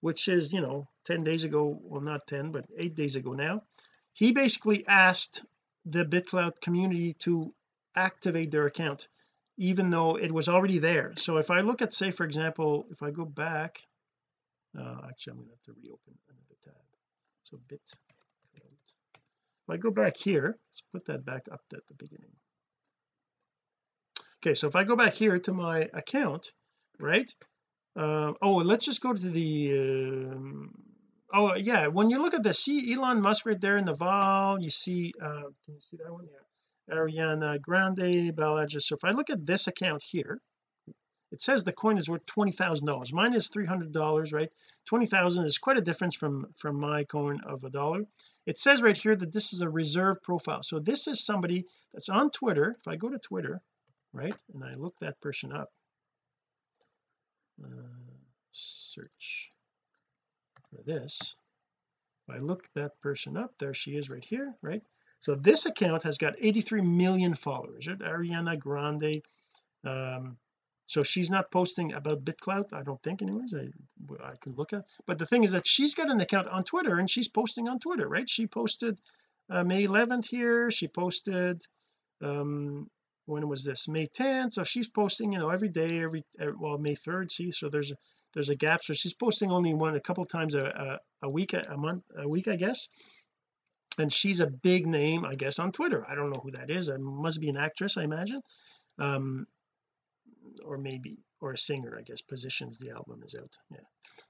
which 0.00 0.28
is 0.28 0.52
you 0.52 0.60
know 0.60 0.88
10 1.04 1.24
days 1.24 1.44
ago 1.44 1.78
well 1.82 2.02
not 2.02 2.26
10 2.26 2.52
but 2.52 2.66
8 2.76 2.94
days 2.94 3.16
ago 3.16 3.32
now 3.32 3.62
he 4.12 4.32
basically 4.32 4.86
asked 4.86 5.44
the 5.84 6.04
BitClout 6.04 6.60
community 6.60 7.12
to 7.20 7.54
activate 7.94 8.50
their 8.50 8.66
account 8.66 9.08
even 9.58 9.88
though 9.90 10.16
it 10.18 10.30
was 10.30 10.48
already 10.48 10.78
there. 10.78 11.14
So 11.16 11.38
if 11.38 11.50
I 11.50 11.60
look 11.60 11.80
at 11.82 11.94
say 11.94 12.10
for 12.10 12.24
example 12.24 12.86
if 12.90 13.02
I 13.02 13.10
go 13.10 13.24
back 13.24 13.82
uh, 14.78 15.00
actually 15.08 15.32
I'm 15.32 15.36
going 15.38 15.48
to 15.48 15.54
have 15.54 15.62
to 15.62 15.72
reopen 15.80 16.14
another 16.28 16.56
tab 16.62 16.95
so 17.46 17.58
bit 17.68 17.80
if 18.54 19.70
I 19.70 19.76
go 19.76 19.90
back 19.90 20.16
here 20.16 20.56
let's 20.66 20.82
put 20.92 21.04
that 21.06 21.24
back 21.24 21.42
up 21.50 21.60
at 21.72 21.86
the 21.86 21.94
beginning. 21.94 22.32
Okay 24.38 24.54
so 24.54 24.66
if 24.66 24.76
I 24.76 24.84
go 24.84 24.96
back 24.96 25.14
here 25.14 25.38
to 25.38 25.52
my 25.52 25.88
account 25.94 26.50
right 26.98 27.30
uh, 27.96 28.32
oh 28.42 28.56
let's 28.56 28.84
just 28.84 29.00
go 29.00 29.12
to 29.12 29.30
the 29.30 29.78
um, 29.78 30.70
oh 31.32 31.54
yeah 31.54 31.86
when 31.86 32.10
you 32.10 32.20
look 32.20 32.34
at 32.34 32.42
the 32.42 32.52
see 32.52 32.92
Elon 32.92 33.22
Musk 33.22 33.46
right 33.46 33.60
there 33.60 33.76
in 33.76 33.84
the 33.84 33.94
vol 33.94 34.60
you 34.60 34.70
see 34.70 35.12
uh 35.20 35.48
can 35.64 35.74
you 35.74 35.80
see 35.80 35.98
that 36.02 36.12
one? 36.12 36.26
Yeah. 36.26 36.96
Ariana 36.96 37.60
Grande 37.60 38.32
Balaji 38.32 38.80
so 38.80 38.96
if 38.96 39.04
I 39.04 39.10
look 39.10 39.30
at 39.30 39.44
this 39.46 39.66
account 39.68 40.02
here 40.04 40.40
it 41.32 41.42
says 41.42 41.64
the 41.64 41.72
coin 41.72 41.98
is 41.98 42.08
worth 42.08 42.24
twenty 42.26 42.52
thousand 42.52 42.86
dollars. 42.86 43.12
Mine 43.12 43.34
is 43.34 43.48
three 43.48 43.66
hundred 43.66 43.92
dollars 43.92 44.32
right? 44.32 44.50
Twenty 44.84 45.06
thousand 45.06 45.44
is 45.44 45.58
quite 45.58 45.78
a 45.78 45.82
difference 45.82 46.16
from 46.16 46.46
from 46.54 46.78
my 46.78 47.04
coin 47.04 47.40
of 47.44 47.64
a 47.64 47.70
dollar. 47.70 48.04
It 48.46 48.58
says 48.58 48.80
right 48.82 48.96
here 48.96 49.14
that 49.14 49.32
this 49.32 49.52
is 49.52 49.60
a 49.60 49.68
reserve 49.68 50.22
profile. 50.22 50.62
So 50.62 50.78
this 50.78 51.08
is 51.08 51.24
somebody 51.24 51.66
that's 51.92 52.08
on 52.08 52.30
Twitter. 52.30 52.76
If 52.78 52.86
I 52.86 52.96
go 52.96 53.08
to 53.08 53.18
Twitter 53.18 53.60
right 54.12 54.36
and 54.54 54.64
I 54.64 54.74
look 54.74 54.94
that 55.00 55.20
person 55.20 55.52
up 55.52 55.70
uh, 57.62 57.68
search 58.52 59.50
for 60.70 60.82
this. 60.84 61.34
If 62.28 62.36
I 62.36 62.38
look 62.38 62.68
that 62.74 63.00
person 63.00 63.36
up 63.36 63.52
there 63.58 63.74
she 63.74 63.96
is 63.96 64.10
right 64.10 64.24
here 64.24 64.54
right? 64.62 64.84
So 65.20 65.34
this 65.34 65.66
account 65.66 66.04
has 66.04 66.18
got 66.18 66.34
83 66.38 66.82
million 66.82 67.34
followers. 67.34 67.88
Right 67.88 67.98
Ariana 67.98 68.56
Grande 68.56 69.22
um 69.84 70.36
so 70.86 71.02
she's 71.02 71.30
not 71.30 71.50
posting 71.50 71.92
about 71.92 72.24
BitClout 72.24 72.72
I 72.72 72.82
don't 72.82 73.02
think 73.02 73.22
anyways 73.22 73.54
I, 73.54 73.68
I 74.24 74.36
can 74.40 74.54
look 74.54 74.72
at 74.72 74.84
but 75.06 75.18
the 75.18 75.26
thing 75.26 75.44
is 75.44 75.52
that 75.52 75.66
she's 75.66 75.94
got 75.94 76.10
an 76.10 76.20
account 76.20 76.48
on 76.48 76.64
Twitter 76.64 76.98
and 76.98 77.10
she's 77.10 77.28
posting 77.28 77.68
on 77.68 77.78
Twitter 77.78 78.08
right? 78.08 78.28
She 78.28 78.46
posted 78.46 78.98
uh, 79.50 79.64
May 79.64 79.84
11th 79.86 80.26
here 80.26 80.70
she 80.70 80.88
posted 80.88 81.60
um 82.22 82.88
when 83.26 83.48
was 83.48 83.64
this? 83.64 83.88
May 83.88 84.06
10th 84.06 84.52
so 84.52 84.64
she's 84.64 84.88
posting 84.88 85.32
you 85.32 85.38
know 85.38 85.50
every 85.50 85.68
day 85.68 86.02
every, 86.02 86.24
every 86.38 86.54
well 86.58 86.78
May 86.78 86.94
3rd 86.94 87.30
see 87.30 87.50
so 87.50 87.68
there's 87.68 87.90
a 87.90 87.96
there's 88.34 88.48
a 88.48 88.56
gap 88.56 88.84
so 88.84 88.92
she's 88.92 89.14
posting 89.14 89.50
only 89.50 89.74
one 89.74 89.96
a 89.96 90.00
couple 90.00 90.24
times 90.24 90.54
a, 90.54 91.00
a, 91.22 91.26
a 91.26 91.30
week 91.30 91.52
a 91.54 91.76
month 91.76 92.04
a 92.16 92.28
week 92.28 92.48
I 92.48 92.56
guess. 92.56 92.88
And 93.98 94.12
she's 94.12 94.40
a 94.40 94.46
big 94.46 94.86
name 94.86 95.24
I 95.24 95.34
guess 95.34 95.58
on 95.58 95.72
Twitter 95.72 96.06
I 96.08 96.14
don't 96.14 96.30
know 96.30 96.40
who 96.40 96.52
that 96.52 96.70
is 96.70 96.88
it 96.88 97.00
must 97.00 97.40
be 97.40 97.48
an 97.48 97.56
actress 97.56 97.96
I 97.96 98.04
imagine. 98.04 98.40
Um 98.98 99.46
or 100.66 100.78
maybe 100.78 101.18
or 101.40 101.52
a 101.52 101.58
singer 101.58 101.96
I 101.98 102.02
guess 102.02 102.20
positions 102.20 102.78
the 102.78 102.90
album 102.90 103.22
is 103.24 103.34
out 103.34 103.56
yeah. 103.70 103.78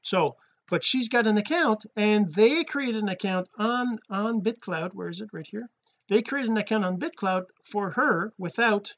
So 0.03 0.37
but 0.69 0.85
she's 0.85 1.09
got 1.09 1.27
an 1.27 1.39
account 1.39 1.87
and 1.97 2.33
they 2.33 2.65
created 2.65 3.03
an 3.03 3.09
account 3.09 3.49
on 3.59 3.99
on 4.11 4.43
BitClout 4.43 4.93
where 4.95 5.09
is 5.09 5.21
it? 5.21 5.31
Right 5.33 5.47
here. 5.47 5.69
They 6.09 6.23
created 6.23 6.51
an 6.51 6.57
account 6.57 6.85
on 6.85 6.99
BitClout 6.99 7.47
for 7.65 7.91
her 7.91 8.33
without 8.39 8.95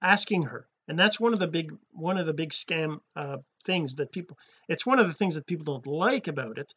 asking 0.00 0.44
her. 0.44 0.66
And 0.88 0.98
that's 0.98 1.20
one 1.20 1.32
of 1.32 1.38
the 1.38 1.48
big 1.48 1.72
one 1.92 2.18
of 2.18 2.26
the 2.26 2.34
big 2.34 2.50
scam 2.50 3.00
uh 3.16 3.38
things 3.64 3.96
that 3.96 4.12
people 4.12 4.38
it's 4.68 4.86
one 4.86 4.98
of 4.98 5.06
the 5.06 5.14
things 5.14 5.36
that 5.36 5.46
people 5.46 5.64
don't 5.64 5.86
like 5.86 6.28
about 6.28 6.58
it. 6.58 6.72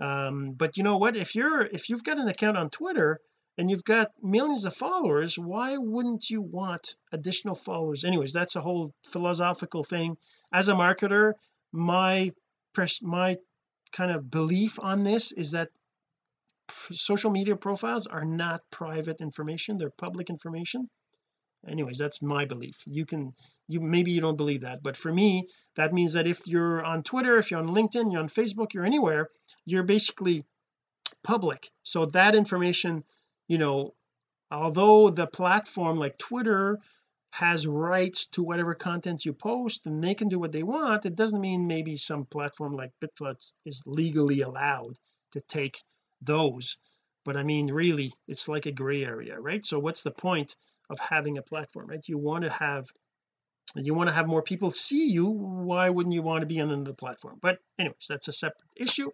Um 0.00 0.52
but 0.52 0.76
you 0.76 0.82
know 0.82 0.98
what? 0.98 1.16
If 1.16 1.34
you're 1.34 1.62
if 1.62 1.88
you've 1.88 2.04
got 2.04 2.18
an 2.18 2.28
account 2.28 2.56
on 2.56 2.70
Twitter 2.70 3.20
and 3.58 3.70
you've 3.70 3.84
got 3.84 4.12
millions 4.22 4.64
of 4.64 4.74
followers 4.74 5.38
why 5.38 5.76
wouldn't 5.76 6.28
you 6.28 6.42
want 6.42 6.94
additional 7.12 7.54
followers? 7.54 8.04
Anyways 8.04 8.32
that's 8.32 8.56
a 8.56 8.60
whole 8.60 8.92
philosophical 9.10 9.84
thing. 9.84 10.16
As 10.52 10.68
a 10.68 10.74
marketer 10.74 11.34
my 11.72 12.32
my 13.02 13.38
kind 13.92 14.10
of 14.10 14.30
belief 14.30 14.78
on 14.78 15.02
this 15.02 15.32
is 15.32 15.52
that 15.52 15.70
social 16.92 17.30
media 17.30 17.56
profiles 17.56 18.06
are 18.06 18.24
not 18.24 18.60
private 18.70 19.20
information 19.20 19.78
they're 19.78 19.90
public 19.90 20.30
information. 20.30 20.88
Anyways 21.66 21.98
that's 21.98 22.22
my 22.22 22.44
belief. 22.44 22.82
You 22.86 23.06
can 23.06 23.32
you 23.66 23.80
maybe 23.80 24.12
you 24.12 24.20
don't 24.20 24.36
believe 24.36 24.60
that 24.60 24.82
but 24.82 24.96
for 24.96 25.12
me 25.12 25.48
that 25.76 25.94
means 25.94 26.12
that 26.12 26.26
if 26.26 26.46
you're 26.46 26.84
on 26.84 27.02
Twitter 27.02 27.38
if 27.38 27.50
you're 27.50 27.60
on 27.60 27.68
LinkedIn 27.68 28.12
you're 28.12 28.20
on 28.20 28.28
Facebook 28.28 28.74
you're 28.74 28.84
anywhere 28.84 29.30
you're 29.64 29.82
basically 29.82 30.44
public. 31.24 31.70
So 31.82 32.06
that 32.06 32.34
information 32.34 33.04
you 33.48 33.58
know 33.58 33.94
although 34.50 35.10
the 35.10 35.26
platform 35.26 35.98
like 35.98 36.18
Twitter 36.18 36.78
has 37.30 37.66
rights 37.66 38.28
to 38.28 38.42
whatever 38.42 38.74
content 38.74 39.24
you 39.24 39.32
post 39.32 39.86
and 39.86 40.02
they 40.02 40.14
can 40.14 40.28
do 40.28 40.38
what 40.38 40.52
they 40.52 40.62
want 40.62 41.06
it 41.06 41.14
doesn't 41.14 41.40
mean 41.40 41.66
maybe 41.66 41.96
some 41.96 42.24
platform 42.24 42.74
like 42.74 42.92
BitClout 43.02 43.52
is 43.64 43.82
legally 43.86 44.40
allowed 44.40 44.94
to 45.32 45.40
take 45.40 45.82
those. 46.22 46.78
But 47.24 47.36
I 47.36 47.42
mean 47.42 47.68
really 47.68 48.12
it's 48.28 48.48
like 48.48 48.66
a 48.66 48.72
gray 48.72 49.04
area 49.04 49.38
right? 49.38 49.64
So 49.64 49.78
what's 49.78 50.02
the 50.02 50.10
point 50.10 50.56
of 50.88 50.98
having 50.98 51.38
a 51.38 51.42
platform 51.42 51.88
right? 51.88 52.08
You 52.08 52.18
want 52.18 52.44
to 52.44 52.50
have 52.50 52.86
you 53.74 53.92
want 53.92 54.08
to 54.08 54.14
have 54.14 54.28
more 54.28 54.42
people 54.42 54.70
see 54.70 55.10
you. 55.10 55.26
Why 55.26 55.90
wouldn't 55.90 56.14
you 56.14 56.22
want 56.22 56.40
to 56.40 56.46
be 56.46 56.60
on 56.60 56.70
another 56.70 56.94
platform? 56.94 57.38
But 57.42 57.58
anyways 57.78 58.06
that's 58.08 58.28
a 58.28 58.32
separate 58.32 58.70
issue 58.76 59.10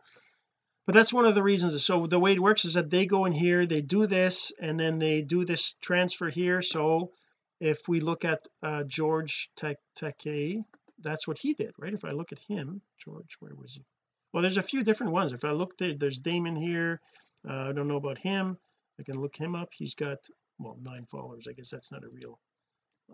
but 0.87 0.95
that's 0.95 1.12
one 1.12 1.27
of 1.27 1.35
the 1.35 1.42
reasons. 1.42 1.85
So 1.85 2.07
the 2.07 2.18
way 2.18 2.33
it 2.33 2.42
works 2.42 2.64
is 2.64 2.75
that 2.75 2.90
they 2.90 3.07
go 3.07 3.25
in 3.25 3.33
here 3.33 3.66
they 3.66 3.83
do 3.83 4.07
this 4.07 4.53
and 4.61 4.79
then 4.79 4.99
they 4.99 5.23
do 5.23 5.45
this 5.45 5.75
transfer 5.81 6.29
here. 6.29 6.62
So 6.62 7.12
if 7.61 7.88
we 7.88 8.01
look 8.01 8.25
at 8.25 8.47
uh 8.62 8.85
George 8.85 9.51
Takei 9.57 10.64
that's 11.01 11.27
what 11.27 11.38
he 11.38 11.55
did 11.55 11.73
right? 11.79 11.95
If 11.95 12.05
I 12.05 12.11
look 12.12 12.33
at 12.33 12.38
him 12.40 12.81
George 12.99 13.37
where 13.40 13.55
was 13.55 13.75
he? 13.75 13.85
Well 14.33 14.42
there's 14.42 14.59
a 14.59 14.62
few 14.62 14.83
different 14.83 15.12
ones. 15.12 15.33
If 15.33 15.45
I 15.45 15.51
look 15.51 15.79
there 15.79 15.95
there's 15.95 16.18
Damon 16.18 16.57
here. 16.57 17.01
Uh, 17.49 17.68
I 17.68 17.73
don't 17.73 17.88
know 17.88 17.97
about 17.97 18.18
him. 18.18 18.57
I 19.01 19.03
can 19.03 19.21
look 19.21 19.37
him 19.37 19.57
up. 19.57 19.71
He's 19.73 19.95
got 19.95 20.18
well 20.59 20.77
nine 20.81 21.05
followers. 21.05 21.47
I 21.49 21.53
guess 21.53 21.71
that's 21.71 21.92
not 21.92 22.05
a 22.05 22.09
real 22.09 22.38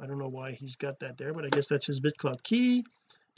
I 0.01 0.07
don't 0.07 0.19
know 0.19 0.29
why 0.29 0.53
he's 0.53 0.77
got 0.77 1.01
that 1.01 1.17
there 1.19 1.35
but 1.35 1.45
I 1.45 1.49
guess 1.49 1.69
that's 1.69 1.87
his 1.87 2.01
BitClout 2.01 2.43
key 2.43 2.85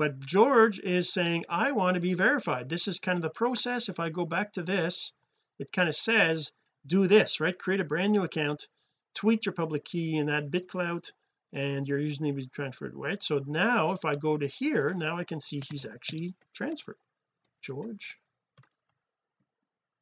but 0.00 0.18
George 0.18 0.80
is 0.80 1.12
saying 1.12 1.44
I 1.50 1.72
want 1.72 1.96
to 1.96 2.00
be 2.00 2.14
verified. 2.14 2.70
This 2.70 2.88
is 2.88 3.00
kind 3.00 3.16
of 3.16 3.22
the 3.22 3.28
process. 3.28 3.90
If 3.90 4.00
I 4.00 4.08
go 4.08 4.24
back 4.24 4.54
to 4.54 4.62
this 4.62 5.12
it 5.58 5.72
kind 5.72 5.90
of 5.90 5.94
says 5.94 6.52
do 6.86 7.06
this 7.06 7.38
right? 7.38 7.56
Create 7.56 7.80
a 7.80 7.84
brand 7.84 8.12
new 8.12 8.22
account 8.22 8.66
tweet 9.14 9.44
your 9.44 9.52
public 9.52 9.84
key 9.84 10.16
and 10.16 10.30
add 10.30 10.50
BitClout 10.50 11.12
and 11.52 11.86
your 11.86 11.98
username 11.98 12.38
is 12.38 12.46
transferred 12.46 12.94
right? 12.94 13.22
So 13.22 13.42
now 13.46 13.92
if 13.92 14.06
I 14.06 14.16
go 14.16 14.38
to 14.38 14.46
here 14.46 14.94
now 14.94 15.18
I 15.18 15.24
can 15.24 15.38
see 15.38 15.60
he's 15.70 15.84
actually 15.84 16.34
transferred. 16.54 16.96
George. 17.60 18.16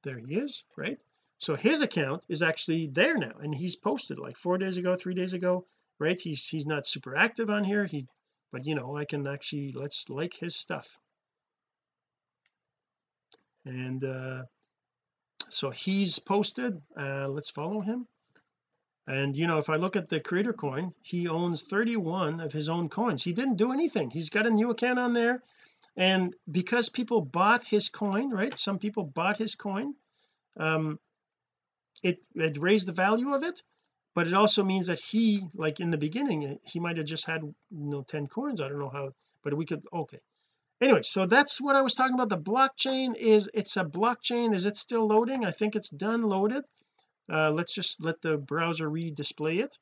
There 0.05 0.19
he 0.19 0.37
is 0.37 0.63
right? 0.77 1.03
So 1.39 1.57
his 1.57 1.83
account 1.83 2.25
is 2.29 2.43
actually 2.43 2.87
there 2.87 3.19
now 3.19 3.35
and 3.43 3.53
he's 3.53 3.75
posted 3.75 4.19
like 4.19 4.37
four 4.37 4.59
days 4.59 4.79
ago 4.79 4.95
three 4.95 5.15
days 5.15 5.33
ago 5.33 5.67
right? 5.99 6.21
He's 6.21 6.47
he's 6.47 6.67
not 6.67 6.87
super 6.87 7.17
active 7.17 7.51
on 7.51 7.65
here. 7.65 7.85
He 7.85 8.07
but 8.53 8.67
you 8.67 8.75
know 8.75 8.97
I 8.97 9.05
can 9.05 9.27
actually 9.27 9.73
let's 9.73 10.09
like 10.09 10.35
his 10.35 10.57
stuff. 10.57 10.99
And 13.65 14.03
uh 14.03 14.43
so 15.51 15.71
he's 15.71 16.19
posted 16.19 16.81
uh 16.99 17.29
let's 17.29 17.51
follow 17.51 17.81
him. 17.81 18.07
And 19.07 19.37
you 19.37 19.47
know 19.47 19.59
if 19.59 19.71
I 19.71 19.77
look 19.77 19.97
at 19.97 20.09
the 20.09 20.21
creator 20.21 20.53
coin 20.53 20.93
he 21.03 21.29
owns 21.29 21.63
31 21.63 22.41
of 22.41 22.53
his 22.53 22.69
own 22.69 22.89
coins. 22.89 23.23
He 23.23 23.33
didn't 23.33 23.57
do 23.57 23.73
anything. 23.73 24.11
He's 24.11 24.31
got 24.31 24.47
a 24.47 24.51
new 24.51 24.71
account 24.71 24.99
on 24.99 25.13
there. 25.13 25.43
And 25.97 26.35
because 26.51 26.89
people 26.89 27.21
bought 27.21 27.65
his 27.65 27.89
coin 27.89 28.31
right 28.31 28.59
some 28.59 28.79
people 28.79 29.05
bought 29.05 29.37
his 29.37 29.55
coin 29.55 29.95
um 30.57 30.99
it 32.03 32.19
it 32.35 32.57
raised 32.59 32.89
the 32.89 32.93
value 32.93 33.35
of 33.35 33.43
it 33.43 33.63
but 34.15 34.27
it 34.27 34.35
also 34.35 34.65
means 34.65 34.89
that 34.89 35.01
he 35.01 35.43
like 35.55 35.81
in 35.81 35.91
the 35.91 35.99
beginning 35.99 36.59
he 36.65 36.81
might 36.81 36.97
have 36.97 37.07
just 37.07 37.27
had 37.27 37.43
you 37.43 37.55
know 37.71 38.03
10 38.03 38.27
coins. 38.27 38.61
I 38.61 38.69
don't 38.69 38.79
know 38.79 38.91
how 38.91 39.11
but 39.43 39.55
we 39.55 39.67
could 39.67 39.85
okay. 39.93 40.19
Anyway 40.81 41.03
so 41.03 41.27
that's 41.27 41.61
what 41.61 41.77
I 41.77 41.83
was 41.83 41.95
talking 41.95 42.15
about. 42.15 42.29
The 42.29 42.39
blockchain 42.39 43.17
is 43.17 43.51
it's 43.55 43.77
a 43.77 43.85
blockchain. 43.85 44.55
Is 44.55 44.67
it 44.67 44.77
still 44.77 45.07
loading? 45.07 45.45
I 45.45 45.51
think 45.51 45.77
it's 45.77 45.91
done 45.91 46.23
loaded. 46.23 46.65
Uh, 47.31 47.51
let's 47.51 47.75
just 47.75 48.03
let 48.03 48.23
the 48.23 48.39
browser 48.39 48.89
re-display 48.89 49.59
it. 49.59 49.77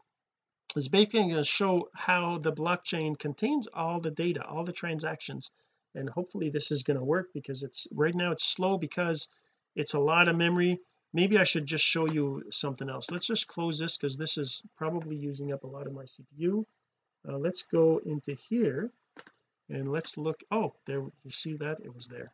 It's 0.74 0.88
basically 0.88 1.20
going 1.20 1.36
to 1.36 1.44
show 1.44 1.88
how 1.94 2.38
the 2.38 2.52
blockchain 2.52 3.18
contains 3.18 3.68
all 3.72 4.00
the 4.00 4.10
data 4.10 4.44
all 4.44 4.64
the 4.64 4.72
transactions. 4.72 5.50
And 5.94 6.10
hopefully 6.10 6.50
this 6.50 6.70
is 6.70 6.82
going 6.82 6.98
to 6.98 7.04
work 7.04 7.28
because 7.32 7.62
it's 7.62 7.86
right 7.90 8.14
now 8.14 8.32
it's 8.32 8.44
slow 8.44 8.76
because 8.76 9.28
it's 9.74 9.94
a 9.94 10.00
lot 10.00 10.28
of 10.28 10.36
memory 10.36 10.80
maybe 11.16 11.38
I 11.38 11.44
should 11.44 11.66
just 11.66 11.84
show 11.84 12.06
you 12.06 12.44
something 12.50 12.88
else. 12.88 13.10
Let's 13.10 13.26
just 13.26 13.48
close 13.48 13.78
this 13.78 13.96
because 13.96 14.16
this 14.16 14.38
is 14.38 14.62
probably 14.76 15.16
using 15.16 15.52
up 15.52 15.64
a 15.64 15.72
lot 15.76 15.86
of 15.86 15.94
my 15.94 16.04
CPU 16.04 16.64
uh, 17.28 17.38
let's 17.38 17.62
go 17.62 18.00
into 18.04 18.36
here 18.48 18.90
and 19.68 19.90
let's 19.90 20.16
look 20.16 20.40
oh 20.50 20.74
there 20.86 21.00
you 21.00 21.30
see 21.30 21.54
that? 21.54 21.80
It 21.80 21.94
was 21.94 22.06
there. 22.06 22.30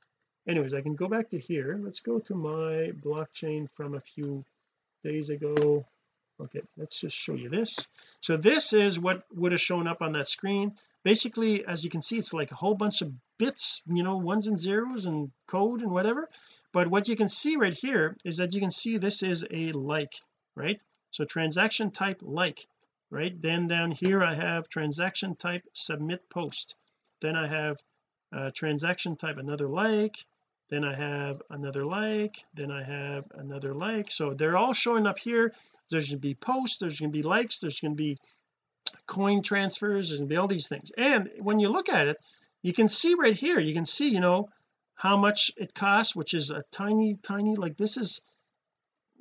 Anyways 0.46 0.74
I 0.74 0.82
can 0.82 0.96
go 0.96 1.08
back 1.08 1.30
to 1.30 1.38
here. 1.38 1.78
Let's 1.82 2.00
go 2.00 2.18
to 2.18 2.34
my 2.34 2.92
blockchain 3.04 3.70
from 3.70 3.94
a 3.94 4.00
few 4.00 4.44
days 5.04 5.30
ago 5.30 5.84
okay 6.42 6.62
let's 6.76 7.00
just 7.00 7.16
show 7.16 7.34
you 7.34 7.48
this. 7.48 7.86
So 8.20 8.36
this 8.36 8.72
is 8.72 8.98
what 8.98 9.22
would 9.34 9.52
have 9.52 9.60
shown 9.60 9.86
up 9.86 10.02
on 10.02 10.12
that 10.12 10.28
screen. 10.28 10.74
Basically 11.04 11.64
as 11.64 11.84
you 11.84 11.90
can 11.90 12.02
see 12.02 12.18
it's 12.18 12.34
like 12.34 12.52
a 12.52 12.56
whole 12.56 12.74
bunch 12.74 13.02
of 13.02 13.12
bits 13.38 13.82
you 13.86 14.02
know 14.02 14.16
ones 14.16 14.46
and 14.46 14.58
zeros 14.58 15.06
and 15.06 15.30
code 15.46 15.82
and 15.82 15.90
whatever. 15.90 16.28
But 16.72 16.88
what 16.88 17.08
you 17.08 17.16
can 17.16 17.28
see 17.28 17.56
right 17.56 17.74
here 17.74 18.16
is 18.24 18.38
that 18.38 18.54
you 18.54 18.60
can 18.60 18.70
see 18.70 18.96
this 18.96 19.22
is 19.22 19.46
a 19.50 19.72
like 19.72 20.14
right? 20.54 20.82
So 21.10 21.24
transaction 21.24 21.90
type 21.90 22.20
like 22.22 22.66
right? 23.10 23.40
Then 23.40 23.66
down 23.66 23.90
here 23.90 24.22
I 24.22 24.34
have 24.34 24.68
transaction 24.68 25.34
type 25.34 25.64
submit 25.72 26.28
post. 26.30 26.74
Then 27.20 27.36
I 27.36 27.46
have 27.46 27.76
uh, 28.32 28.50
transaction 28.54 29.16
type 29.16 29.36
another 29.36 29.68
like 29.68 30.16
then 30.72 30.84
I 30.84 30.94
have 30.94 31.42
another 31.50 31.84
like 31.84 32.42
then 32.54 32.70
I 32.70 32.82
have 32.82 33.28
another 33.34 33.74
like. 33.74 34.10
So 34.10 34.32
they're 34.32 34.56
all 34.56 34.72
showing 34.72 35.06
up 35.06 35.18
here. 35.18 35.52
There's 35.90 36.08
going 36.08 36.18
to 36.18 36.28
be 36.28 36.34
posts 36.34 36.78
there's 36.78 36.98
going 36.98 37.12
to 37.12 37.16
be 37.16 37.22
likes 37.22 37.60
there's 37.60 37.80
going 37.80 37.92
to 37.92 37.96
be 37.96 38.16
coin 39.06 39.42
transfers 39.42 40.08
there's 40.08 40.20
going 40.20 40.30
to 40.30 40.34
be 40.34 40.38
all 40.38 40.48
these 40.48 40.68
things. 40.68 40.90
And 40.96 41.30
when 41.40 41.58
you 41.58 41.68
look 41.68 41.90
at 41.90 42.08
it 42.08 42.16
you 42.62 42.72
can 42.72 42.88
see 42.88 43.14
right 43.18 43.36
here 43.36 43.58
you 43.58 43.74
can 43.74 43.84
see 43.84 44.08
you 44.08 44.20
know 44.20 44.48
how 44.94 45.18
much 45.18 45.50
it 45.58 45.74
costs 45.74 46.16
which 46.16 46.32
is 46.32 46.48
a 46.48 46.62
tiny 46.70 47.16
tiny 47.16 47.54
like 47.54 47.76
this 47.76 47.98
is 47.98 48.22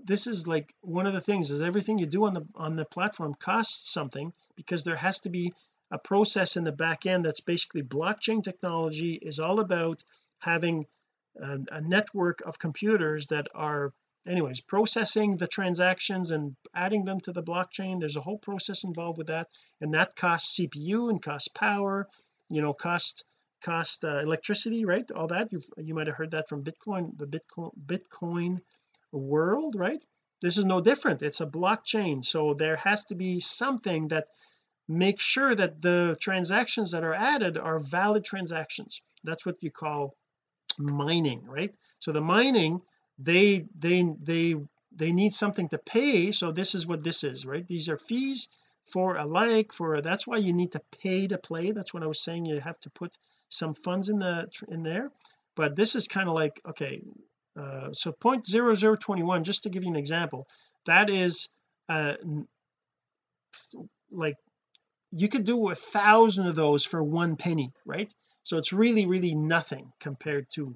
this 0.02 0.28
is 0.28 0.48
like 0.48 0.74
one 0.80 1.06
of 1.06 1.12
the 1.12 1.20
things 1.20 1.52
is 1.52 1.60
everything 1.60 2.00
you 2.00 2.06
do 2.06 2.24
on 2.24 2.34
the 2.34 2.46
on 2.56 2.78
the 2.78 2.86
platform 2.86 3.34
costs 3.34 3.92
something 3.92 4.32
because 4.56 4.86
there 4.86 4.96
has 4.96 5.20
to 5.22 5.30
be 5.30 5.52
a 5.92 5.98
process 5.98 6.56
in 6.56 6.64
the 6.64 6.72
back 6.72 7.06
end 7.06 7.26
that's 7.26 7.42
basically 7.42 7.84
blockchain 7.84 8.42
technology 8.42 9.16
is 9.16 9.42
all 9.42 9.60
about 9.60 10.02
having 10.40 10.86
a, 11.40 11.60
a 11.72 11.82
network 11.82 12.42
of 12.42 12.60
computers 12.60 13.28
that 13.28 13.48
are 13.54 13.94
anyways 14.28 14.62
processing 14.62 15.38
the 15.38 15.48
transactions 15.48 16.32
and 16.32 16.56
adding 16.76 17.06
them 17.06 17.20
to 17.22 17.32
the 17.32 17.44
blockchain. 17.44 18.00
There's 18.00 18.18
a 18.18 18.22
whole 18.22 18.38
process 18.38 18.84
involved 18.84 19.18
with 19.18 19.28
that 19.28 19.48
and 19.80 19.94
that 19.94 20.16
costs 20.16 20.60
CPU 20.60 21.10
and 21.10 21.22
costs 21.22 21.48
power 21.48 22.08
you 22.50 22.62
know 22.62 22.74
cost 22.74 23.24
cost 23.64 24.04
uh, 24.06 24.20
electricity 24.20 24.86
right? 24.86 25.10
All 25.12 25.28
that. 25.28 25.52
You 25.52 25.62
you 25.78 25.94
might 25.96 26.08
have 26.08 26.16
heard 26.16 26.32
that 26.32 26.50
from 26.50 26.64
Bitcoin 26.64 27.18
the 27.18 27.28
Bitcoin 27.28 27.72
Bitcoin 27.86 28.62
world 29.12 29.76
right? 29.76 30.04
This 30.42 30.58
is 30.58 30.66
no 30.66 30.82
different. 30.82 31.22
It's 31.22 31.42
a 31.42 31.46
blockchain. 31.46 32.24
So 32.24 32.54
there 32.54 32.76
has 32.78 33.06
to 33.06 33.16
be 33.16 33.40
something 33.40 34.08
that 34.10 34.28
makes 34.88 35.24
sure 35.24 35.54
that 35.54 35.82
the 35.82 36.18
transactions 36.20 36.92
that 36.92 37.04
are 37.04 37.14
added 37.14 37.58
are 37.58 37.80
valid 37.80 38.26
transactions. 38.26 39.02
That's 39.24 39.46
what 39.46 39.62
you 39.62 39.72
call 39.72 40.16
mining 40.78 41.44
right? 41.46 41.76
So 42.00 42.12
the 42.12 42.22
mining 42.22 42.82
they 43.20 43.66
they 43.78 44.04
they 44.20 44.56
they 44.94 45.12
need 45.12 45.34
something 45.34 45.70
to 45.70 45.78
pay 45.78 46.32
so 46.32 46.52
this 46.52 46.76
is 46.76 46.88
what 46.88 47.04
this 47.04 47.24
is 47.24 47.46
right? 47.46 47.66
These 47.66 47.90
are 47.90 47.98
fees 47.98 48.50
for 48.86 49.16
a 49.16 49.26
like 49.26 49.72
for 49.72 49.96
a, 49.96 50.02
that's 50.02 50.28
why 50.28 50.38
you 50.38 50.54
need 50.54 50.74
to 50.74 50.82
pay 51.02 51.28
to 51.28 51.38
play. 51.38 51.72
That's 51.72 51.94
what 51.94 52.04
I 52.04 52.08
was 52.08 52.22
saying 52.22 52.46
you 52.46 52.60
have 52.60 52.80
to 52.82 52.90
put 52.90 53.16
some 53.50 53.74
funds 53.74 54.10
in 54.10 54.20
the 54.20 54.48
in 54.68 54.84
there. 54.84 55.12
But 55.56 55.76
this 55.76 55.96
is 55.96 56.08
kind 56.08 56.28
of 56.30 56.36
like 56.36 56.60
okay 56.66 57.02
uh, 57.60 57.92
so 57.92 58.14
0.0021 58.14 59.44
just 59.44 59.64
to 59.64 59.70
give 59.70 59.84
you 59.84 59.90
an 59.90 59.98
example 59.98 60.48
that 60.86 61.10
is 61.10 61.50
uh 61.90 62.16
like 64.10 64.36
you 65.12 65.28
could 65.28 65.44
do 65.44 65.70
a 65.70 65.76
thousand 65.76 66.48
of 66.48 66.56
those 66.56 66.86
for 66.86 67.04
one 67.04 67.36
penny 67.36 67.74
right 67.86 68.14
so 68.44 68.58
it's 68.58 68.74
really 68.74 69.06
really 69.06 69.36
nothing 69.36 69.92
compared 70.00 70.48
to 70.52 70.76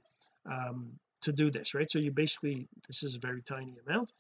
um 0.50 1.00
to 1.22 1.34
do 1.34 1.50
this 1.50 1.74
right? 1.74 1.90
So 1.90 2.00
you 2.00 2.12
basically 2.12 2.68
this 2.88 3.04
is 3.04 3.16
a 3.16 3.20
very 3.20 3.42
tiny 3.42 3.76
amount. 3.86 4.12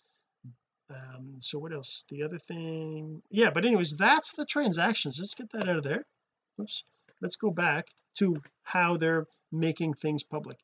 Um 0.90 1.36
so 1.40 1.60
what 1.60 1.74
else? 1.74 2.06
The 2.10 2.24
other 2.24 2.38
thing 2.38 3.22
yeah 3.30 3.52
but 3.52 3.66
anyways 3.66 3.98
that's 3.98 4.34
the 4.34 4.46
transactions. 4.46 5.18
Let's 5.20 5.36
get 5.36 5.52
that 5.52 5.68
out 5.68 5.78
of 5.78 5.84
there. 5.84 6.06
Oops. 6.60 6.84
Let's 7.22 7.36
go 7.36 7.52
back 7.52 7.88
to 8.16 8.42
how 8.64 8.98
they're 8.98 9.28
making 9.52 9.94
things 9.94 10.24
public. 10.24 10.58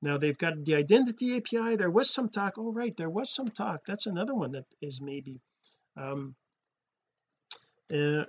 Now 0.00 0.16
they've 0.18 0.38
got 0.38 0.64
the 0.64 0.76
identity 0.76 1.36
API 1.36 1.76
there 1.76 1.90
was 1.90 2.10
some 2.10 2.28
talk. 2.28 2.54
Oh 2.56 2.72
right 2.72 2.94
there 2.96 3.10
was 3.10 3.34
some 3.34 3.48
talk. 3.48 3.84
That's 3.86 4.06
another 4.06 4.34
one 4.34 4.52
that 4.52 4.66
is 4.80 5.00
maybe 5.00 5.40
um 5.96 6.36
uh, 7.92 8.24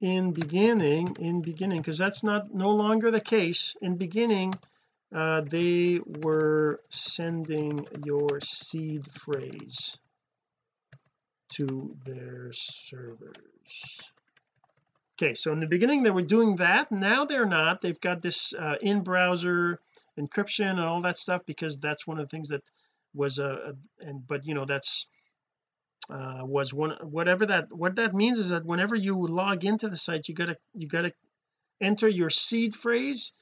in 0.00 0.32
beginning 0.32 1.16
in 1.20 1.42
beginning 1.42 1.78
because 1.78 1.98
that's 1.98 2.24
not 2.24 2.54
no 2.54 2.70
longer 2.70 3.10
the 3.10 3.20
case. 3.20 3.76
In 3.82 3.96
beginning 3.96 4.52
uh, 5.12 5.42
they 5.42 6.00
were 6.22 6.80
sending 6.88 7.80
your 8.04 8.40
seed 8.40 9.10
phrase 9.10 9.98
to 11.54 11.96
their 12.04 12.50
servers. 12.52 14.00
Okay 15.16 15.34
so 15.34 15.52
in 15.52 15.60
the 15.60 15.66
beginning 15.66 16.02
they 16.02 16.10
were 16.10 16.22
doing 16.22 16.56
that. 16.56 16.90
Now 16.90 17.24
they're 17.26 17.46
not. 17.46 17.80
They've 17.80 18.00
got 18.00 18.22
this 18.22 18.54
uh, 18.54 18.76
in-browser 18.80 19.78
encryption 20.18 20.70
and 20.70 20.80
all 20.80 21.02
that 21.02 21.18
stuff 21.18 21.44
because 21.46 21.78
that's 21.78 22.06
one 22.06 22.18
of 22.18 22.24
the 22.28 22.30
things 22.30 22.48
that 22.48 22.62
was 23.14 23.38
a, 23.38 23.48
a 23.48 24.06
and 24.06 24.26
but 24.26 24.46
you 24.46 24.54
know 24.54 24.64
that's 24.64 25.08
uh, 26.10 26.44
was 26.44 26.74
one 26.74 26.96
whatever 27.02 27.46
that 27.46 27.72
what 27.72 27.96
that 27.96 28.14
means 28.14 28.38
is 28.38 28.48
that 28.50 28.64
whenever 28.64 28.96
you 28.96 29.26
log 29.26 29.64
into 29.64 29.88
the 29.88 29.96
site 29.96 30.28
you 30.28 30.34
gotta 30.34 30.56
you 30.74 30.88
gotta 30.88 31.12
enter 31.80 32.08
your 32.08 32.30
seed 32.30 32.74
phrase. 32.74 33.32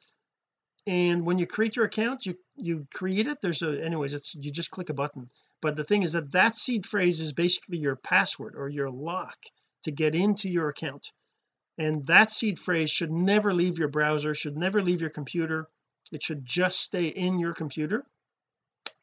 And 0.86 1.26
when 1.26 1.38
you 1.38 1.46
create 1.46 1.76
your 1.76 1.84
account 1.84 2.26
you 2.26 2.36
you 2.56 2.86
create 2.92 3.26
it. 3.26 3.40
There's 3.40 3.62
a 3.62 3.84
anyways 3.84 4.14
it's 4.14 4.34
you 4.34 4.50
just 4.50 4.70
click 4.70 4.90
a 4.90 4.94
button. 4.94 5.30
But 5.60 5.76
the 5.76 5.84
thing 5.84 6.02
is 6.02 6.12
that 6.12 6.32
that 6.32 6.54
seed 6.54 6.86
phrase 6.86 7.20
is 7.20 7.32
basically 7.32 7.78
your 7.78 7.96
password 7.96 8.54
or 8.56 8.68
your 8.68 8.90
lock 8.90 9.38
to 9.84 9.90
get 9.90 10.14
into 10.14 10.48
your 10.48 10.68
account. 10.68 11.10
And 11.78 12.06
that 12.06 12.30
seed 12.30 12.58
phrase 12.58 12.90
should 12.90 13.12
never 13.12 13.52
leave 13.52 13.78
your 13.78 13.88
browser 13.88 14.34
should 14.34 14.56
never 14.56 14.82
leave 14.82 15.00
your 15.00 15.10
computer. 15.10 15.68
It 16.12 16.22
should 16.22 16.44
just 16.44 16.80
stay 16.80 17.06
in 17.06 17.38
your 17.38 17.54
computer. 17.54 18.04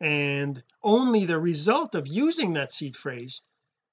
And 0.01 0.61
only 0.83 1.25
the 1.25 1.39
result 1.39 1.95
of 1.95 2.07
using 2.07 2.53
that 2.53 2.71
seed 2.71 2.95
phrase 2.95 3.41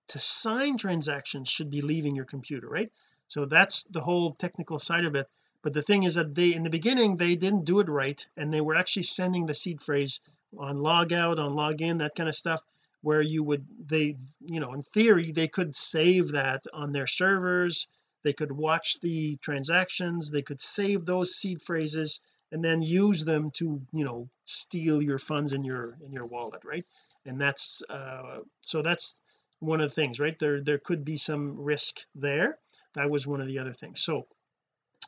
to 0.09 0.19
sign 0.19 0.77
transactions 0.77 1.49
should 1.49 1.71
be 1.71 1.81
leaving 1.81 2.15
your 2.17 2.25
computer 2.25 2.69
right? 2.69 2.91
So 3.29 3.47
that's 3.47 3.85
the 3.85 4.01
whole 4.01 4.35
technical 4.35 4.79
side 4.79 5.05
of 5.05 5.15
it. 5.15 5.27
But 5.62 5.73
the 5.73 5.83
thing 5.83 6.03
is 6.03 6.17
that 6.17 6.35
they 6.35 6.55
in 6.55 6.65
the 6.65 6.71
beginning 6.71 7.17
they 7.17 7.37
didn't 7.37 7.65
do 7.65 7.81
it 7.81 7.88
right 7.88 8.25
and 8.37 8.53
they 8.53 8.61
were 8.61 8.75
actually 8.75 9.05
sending 9.05 9.47
the 9.47 9.55
seed 9.55 9.81
phrase 9.81 10.21
on 10.59 10.79
logout 10.79 11.38
on 11.38 11.53
login 11.53 11.99
that 12.01 12.15
kind 12.15 12.29
of 12.29 12.35
stuff 12.35 12.62
where 13.01 13.23
you 13.23 13.43
would 13.43 13.67
they 13.87 14.17
you 14.41 14.61
know 14.61 14.73
in 14.73 14.83
theory 14.83 15.33
they 15.33 15.49
could 15.49 15.77
save 15.77 16.33
that 16.33 16.65
on 16.73 16.93
their 16.93 17.07
servers. 17.07 17.88
They 18.25 18.33
could 18.33 18.53
watch 18.53 19.01
the 19.01 19.37
transactions. 19.37 20.31
They 20.31 20.43
could 20.43 20.62
save 20.62 21.05
those 21.05 21.35
seed 21.35 21.61
phrases 21.61 22.21
and 22.53 22.65
then 22.65 22.83
use 22.83 23.25
them 23.25 23.51
to 23.53 23.81
you 23.93 24.05
know 24.05 24.29
steal 24.45 25.03
your 25.03 25.19
funds 25.19 25.53
in 25.53 25.65
your 25.65 25.97
in 26.05 26.12
your 26.12 26.27
wallet 26.27 26.65
right? 26.65 26.87
And 27.25 27.41
that's 27.41 27.83
uh 27.88 28.40
so 28.61 28.83
that's 28.83 29.17
one 29.63 29.81
of 29.81 29.88
the 29.88 29.94
things 29.94 30.21
right? 30.21 30.38
There 30.38 30.60
there 30.60 30.79
could 30.79 31.04
be 31.04 31.17
some 31.17 31.60
risk 31.60 32.04
there. 32.15 32.58
That 32.94 33.10
was 33.10 33.27
one 33.27 33.40
of 33.40 33.46
the 33.46 33.58
other 33.60 33.73
things. 33.73 34.02
So 34.02 34.27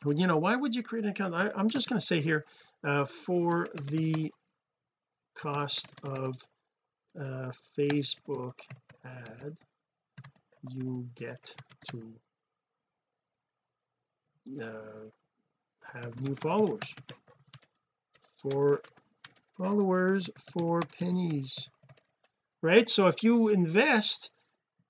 you 0.05 0.27
know 0.27 0.37
why 0.37 0.55
would 0.55 0.75
you 0.75 0.83
create 0.83 1.05
an 1.05 1.11
account? 1.11 1.33
I, 1.33 1.51
am 1.55 1.69
just 1.69 1.89
going 1.89 1.99
to 1.99 2.05
say 2.05 2.21
here 2.21 2.45
uh, 2.83 3.05
for 3.05 3.67
the 3.91 4.31
cost 5.35 5.87
of 6.03 6.37
uh, 7.19 7.51
Facebook 7.77 8.53
ad 9.03 9.53
you 10.71 11.07
get 11.15 11.55
to 11.91 11.99
uh, 14.61 15.09
have 15.93 16.21
new 16.21 16.35
followers. 16.35 16.95
For 18.41 18.81
followers 19.57 20.29
for 20.51 20.79
pennies 20.99 21.69
right? 22.65 22.89
So 22.89 23.07
if 23.07 23.23
you 23.23 23.49
invest 23.49 24.31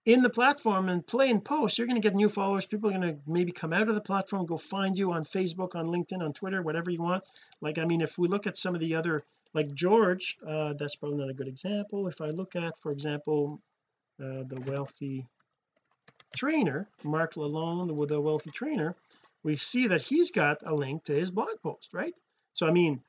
in 0.05 0.21
the 0.21 0.29
platform 0.29 0.87
and 0.87 1.05
play 1.05 1.29
and 1.29 1.43
post 1.43 1.77
you're 1.77 1.87
going 1.87 1.99
to 1.99 2.07
get 2.07 2.15
new 2.15 2.29
followers. 2.29 2.65
People 2.65 2.89
are 2.89 2.97
going 2.97 3.13
to 3.13 3.19
maybe 3.25 3.51
come 3.51 3.73
out 3.73 3.87
of 3.87 3.95
the 3.95 4.01
platform 4.01 4.45
go 4.45 4.57
find 4.57 4.97
you 4.97 5.11
on 5.11 5.23
Facebook 5.23 5.75
on 5.75 5.87
LinkedIn 5.87 6.21
on 6.21 6.33
Twitter 6.33 6.61
whatever 6.61 6.91
you 6.91 7.01
want. 7.01 7.23
Like 7.61 7.79
I 7.79 7.85
mean 7.85 8.01
if 8.01 8.17
we 8.17 8.27
look 8.27 8.47
at 8.47 8.57
some 8.57 8.75
of 8.75 8.81
the 8.81 8.95
other 8.95 9.23
like 9.53 9.73
George 9.73 10.37
uh, 10.47 10.73
that's 10.73 10.95
probably 10.95 11.17
not 11.17 11.29
a 11.29 11.33
good 11.33 11.47
example. 11.47 12.07
If 12.07 12.21
I 12.21 12.27
look 12.27 12.55
at 12.55 12.77
for 12.77 12.91
example 12.91 13.59
uh, 14.19 14.43
the 14.47 14.63
wealthy 14.67 15.25
trainer 16.35 16.87
Mark 17.03 17.33
Lalonde 17.33 17.95
with 17.95 18.11
a 18.11 18.21
wealthy 18.21 18.51
trainer 18.51 18.95
we 19.43 19.55
see 19.55 19.87
that 19.87 20.01
he's 20.01 20.31
got 20.31 20.63
a 20.65 20.75
link 20.75 21.05
to 21.05 21.13
his 21.13 21.31
blog 21.31 21.61
post 21.63 21.93
right? 21.93 22.17
So 22.53 22.67
I 22.67 22.71
mean 22.71 23.01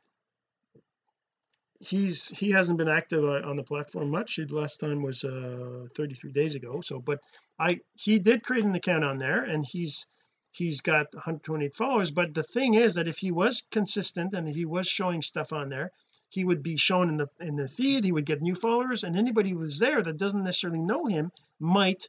he's 1.81 2.29
he 2.29 2.51
hasn't 2.51 2.79
been 2.79 2.89
active 2.89 3.25
on 3.25 3.57
the 3.57 3.63
platform 3.63 4.11
much. 4.11 4.37
The 4.37 4.47
last 4.55 4.81
time 4.81 5.03
was 5.03 5.25
uh 5.25 5.87
33 5.95 6.33
days 6.33 6.55
ago. 6.55 6.81
So 6.81 7.01
but 7.01 7.21
I 7.59 7.81
he 7.95 8.19
did 8.19 8.43
create 8.43 8.65
an 8.65 8.75
account 8.75 9.05
on 9.05 9.19
there 9.19 9.45
and 9.45 9.65
he's 9.65 10.07
he's 10.53 10.81
got 10.81 11.07
128 11.13 11.75
followers. 11.75 12.11
But 12.11 12.35
the 12.35 12.43
thing 12.43 12.75
is 12.75 12.95
that 12.95 13.09
if 13.09 13.19
he 13.19 13.31
was 13.31 13.63
consistent 13.71 14.33
and 14.35 14.49
he 14.49 14.65
was 14.65 14.89
showing 14.89 15.23
stuff 15.23 15.53
on 15.53 15.69
there 15.69 15.93
he 16.29 16.45
would 16.45 16.63
be 16.63 16.77
shown 16.77 17.09
in 17.09 17.17
the 17.17 17.29
in 17.41 17.57
the 17.57 17.69
feed. 17.69 18.05
He 18.05 18.13
would 18.13 18.27
get 18.27 18.43
new 18.43 18.55
followers 18.55 19.05
and 19.05 19.17
anybody 19.17 19.51
who's 19.51 19.79
there 19.79 20.03
that 20.03 20.19
doesn't 20.19 20.43
necessarily 20.43 20.81
know 20.81 21.07
him 21.07 21.33
might 21.61 22.09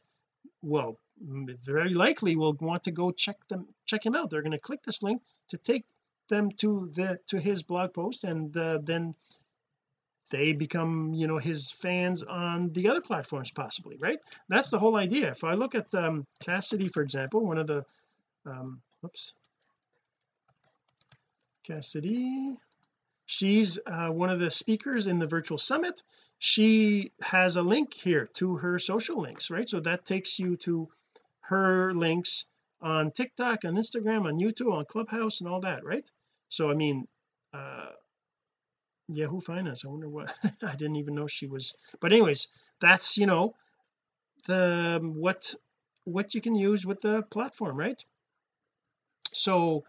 well 0.62 0.98
very 1.20 1.94
likely 1.94 2.36
will 2.36 2.56
want 2.60 2.84
to 2.84 2.90
go 2.90 3.10
check 3.10 3.36
them 3.48 3.66
check 3.86 4.04
him 4.04 4.14
out. 4.14 4.30
They're 4.30 4.42
going 4.42 4.52
to 4.52 4.58
click 4.58 4.82
this 4.82 5.02
link 5.02 5.22
to 5.48 5.58
take 5.58 5.84
them 6.28 6.50
to 6.52 6.90
the 6.94 7.18
to 7.28 7.38
his 7.38 7.62
blog 7.62 7.94
post 7.94 8.24
and 8.24 8.56
uh, 8.56 8.78
then 8.82 9.14
they 10.30 10.52
become 10.52 11.14
you 11.14 11.26
know 11.26 11.38
his 11.38 11.70
fans 11.70 12.22
on 12.22 12.72
the 12.72 12.88
other 12.88 13.00
platforms 13.00 13.50
possibly 13.50 13.96
right? 13.98 14.18
That's 14.48 14.70
the 14.70 14.78
whole 14.78 14.96
idea. 14.96 15.30
If 15.30 15.44
I 15.44 15.54
look 15.54 15.74
at 15.74 15.94
um, 15.94 16.26
Cassidy 16.44 16.88
for 16.88 17.02
example 17.02 17.44
one 17.44 17.58
of 17.58 17.66
the 17.66 17.84
um 18.46 18.80
oops. 19.04 19.34
Cassidy. 21.66 22.56
She's 23.26 23.78
uh, 23.86 24.08
one 24.08 24.30
of 24.30 24.40
the 24.40 24.50
speakers 24.50 25.06
in 25.06 25.18
the 25.18 25.26
virtual 25.26 25.58
summit. 25.58 26.02
She 26.38 27.12
has 27.20 27.56
a 27.56 27.62
link 27.62 27.92
here 27.92 28.26
to 28.34 28.56
her 28.56 28.78
social 28.78 29.20
links 29.20 29.50
right? 29.50 29.68
So 29.68 29.80
that 29.80 30.06
takes 30.06 30.38
you 30.38 30.56
to 30.58 30.88
her 31.40 31.92
links 31.92 32.46
on 32.80 33.10
TikTok 33.10 33.64
on 33.64 33.74
Instagram 33.74 34.26
on 34.26 34.38
YouTube 34.38 34.72
on 34.72 34.84
Clubhouse 34.86 35.40
and 35.40 35.50
all 35.50 35.60
that 35.60 35.84
right? 35.84 36.08
So 36.48 36.70
I 36.70 36.74
mean 36.74 37.06
uh 37.52 37.88
Yahoo 39.08 39.40
Finance 39.40 39.84
I 39.84 39.88
wonder 39.88 40.08
what 40.08 40.32
I 40.62 40.76
didn't 40.76 40.96
even 40.96 41.14
know 41.14 41.26
she 41.26 41.46
was 41.46 41.74
but 42.00 42.12
anyways 42.12 42.48
that's 42.80 43.16
you 43.18 43.26
know 43.26 43.54
the 44.46 44.98
um, 45.00 45.14
what 45.14 45.54
what 46.04 46.34
you 46.34 46.40
can 46.40 46.54
use 46.54 46.86
with 46.86 47.00
the 47.00 47.22
platform 47.22 47.76
right? 47.76 48.02
So 49.32 49.84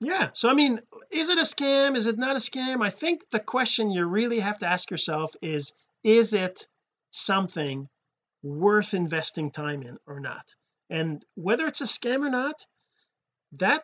yeah 0.00 0.30
so 0.32 0.48
I 0.48 0.54
mean 0.54 0.80
is 1.10 1.28
it 1.28 1.38
a 1.38 1.42
scam? 1.42 1.96
Is 1.96 2.06
it 2.06 2.18
not 2.18 2.36
a 2.36 2.40
scam? 2.40 2.82
I 2.82 2.90
think 2.90 3.28
the 3.30 3.40
question 3.40 3.90
you 3.90 4.06
really 4.06 4.40
have 4.40 4.58
to 4.60 4.66
ask 4.66 4.90
yourself 4.90 5.34
is 5.42 5.72
is 6.02 6.32
it 6.32 6.66
something 7.10 7.88
worth 8.42 8.94
investing 8.94 9.50
time 9.50 9.82
in 9.82 9.96
or 10.06 10.20
not? 10.20 10.54
And 10.90 11.22
whether 11.34 11.66
it's 11.66 11.82
a 11.82 11.84
scam 11.84 12.26
or 12.26 12.30
not 12.30 12.64
that 13.52 13.82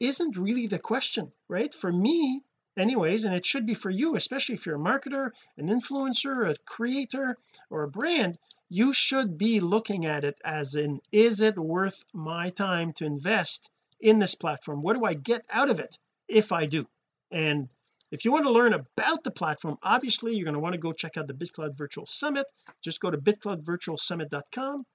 isn't 0.00 0.36
really 0.36 0.66
the 0.66 0.78
question 0.78 1.32
right? 1.48 1.74
For 1.74 1.90
me 1.90 2.42
anyways 2.76 3.24
and 3.24 3.34
it 3.34 3.44
should 3.44 3.66
be 3.66 3.74
for 3.74 3.90
you 3.90 4.16
especially 4.16 4.54
if 4.54 4.66
you're 4.66 4.76
a 4.76 4.78
marketer 4.78 5.30
an 5.56 5.68
influencer 5.68 6.50
a 6.50 6.56
creator 6.64 7.36
or 7.70 7.82
a 7.82 7.88
brand 7.88 8.38
you 8.74 8.94
should 8.94 9.36
be 9.36 9.60
looking 9.60 10.06
at 10.06 10.24
it 10.24 10.40
as 10.42 10.76
in 10.76 10.98
is 11.12 11.42
it 11.42 11.58
worth 11.58 12.06
my 12.14 12.48
time 12.48 12.94
to 12.94 13.04
invest 13.04 13.70
in 14.00 14.18
this 14.18 14.34
platform? 14.34 14.80
What 14.80 14.96
do 14.96 15.04
I 15.04 15.12
get 15.12 15.44
out 15.50 15.68
of 15.68 15.78
it 15.78 15.98
if 16.26 16.52
I 16.52 16.64
do? 16.64 16.86
And 17.30 17.68
if 18.10 18.24
you 18.24 18.32
want 18.32 18.44
to 18.46 18.50
learn 18.50 18.72
about 18.72 19.24
the 19.24 19.30
platform 19.30 19.76
obviously 19.82 20.34
you're 20.34 20.46
going 20.46 20.54
to 20.54 20.60
want 20.60 20.72
to 20.72 20.80
go 20.80 20.94
check 20.94 21.18
out 21.18 21.28
the 21.28 21.34
BitClout 21.34 21.76
Virtual 21.76 22.06
Summit. 22.06 22.50
Just 22.80 23.02
go 23.02 23.10
to 23.10 23.18
bitcloutvirtualsummit.com 23.18 24.86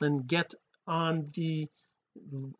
and 0.00 0.26
get 0.26 0.52
on 0.88 1.30
the 1.34 1.68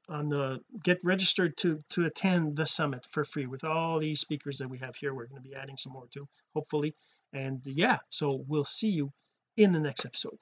on 0.08 0.28
the 0.28 0.60
get 0.82 0.98
registered 1.04 1.56
to 1.56 1.78
to 1.90 2.04
attend 2.04 2.56
the 2.56 2.66
summit 2.66 3.06
for 3.06 3.24
free 3.24 3.46
with 3.46 3.64
all 3.64 3.98
these 3.98 4.20
speakers 4.20 4.58
that 4.58 4.68
we 4.68 4.78
have 4.78 4.96
here. 4.96 5.14
We're 5.14 5.26
going 5.26 5.42
to 5.42 5.48
be 5.48 5.54
adding 5.54 5.76
some 5.76 5.92
more 5.92 6.06
too 6.10 6.28
hopefully. 6.54 6.94
And 7.32 7.60
yeah 7.64 7.98
so 8.08 8.44
we'll 8.46 8.64
see 8.64 8.90
you 8.90 9.12
in 9.56 9.72
the 9.72 9.80
next 9.80 10.04
episode. 10.04 10.38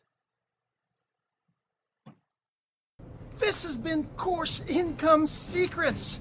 This 3.38 3.64
has 3.64 3.76
been 3.76 4.04
course 4.16 4.62
income 4.68 5.26
secrets 5.26 6.20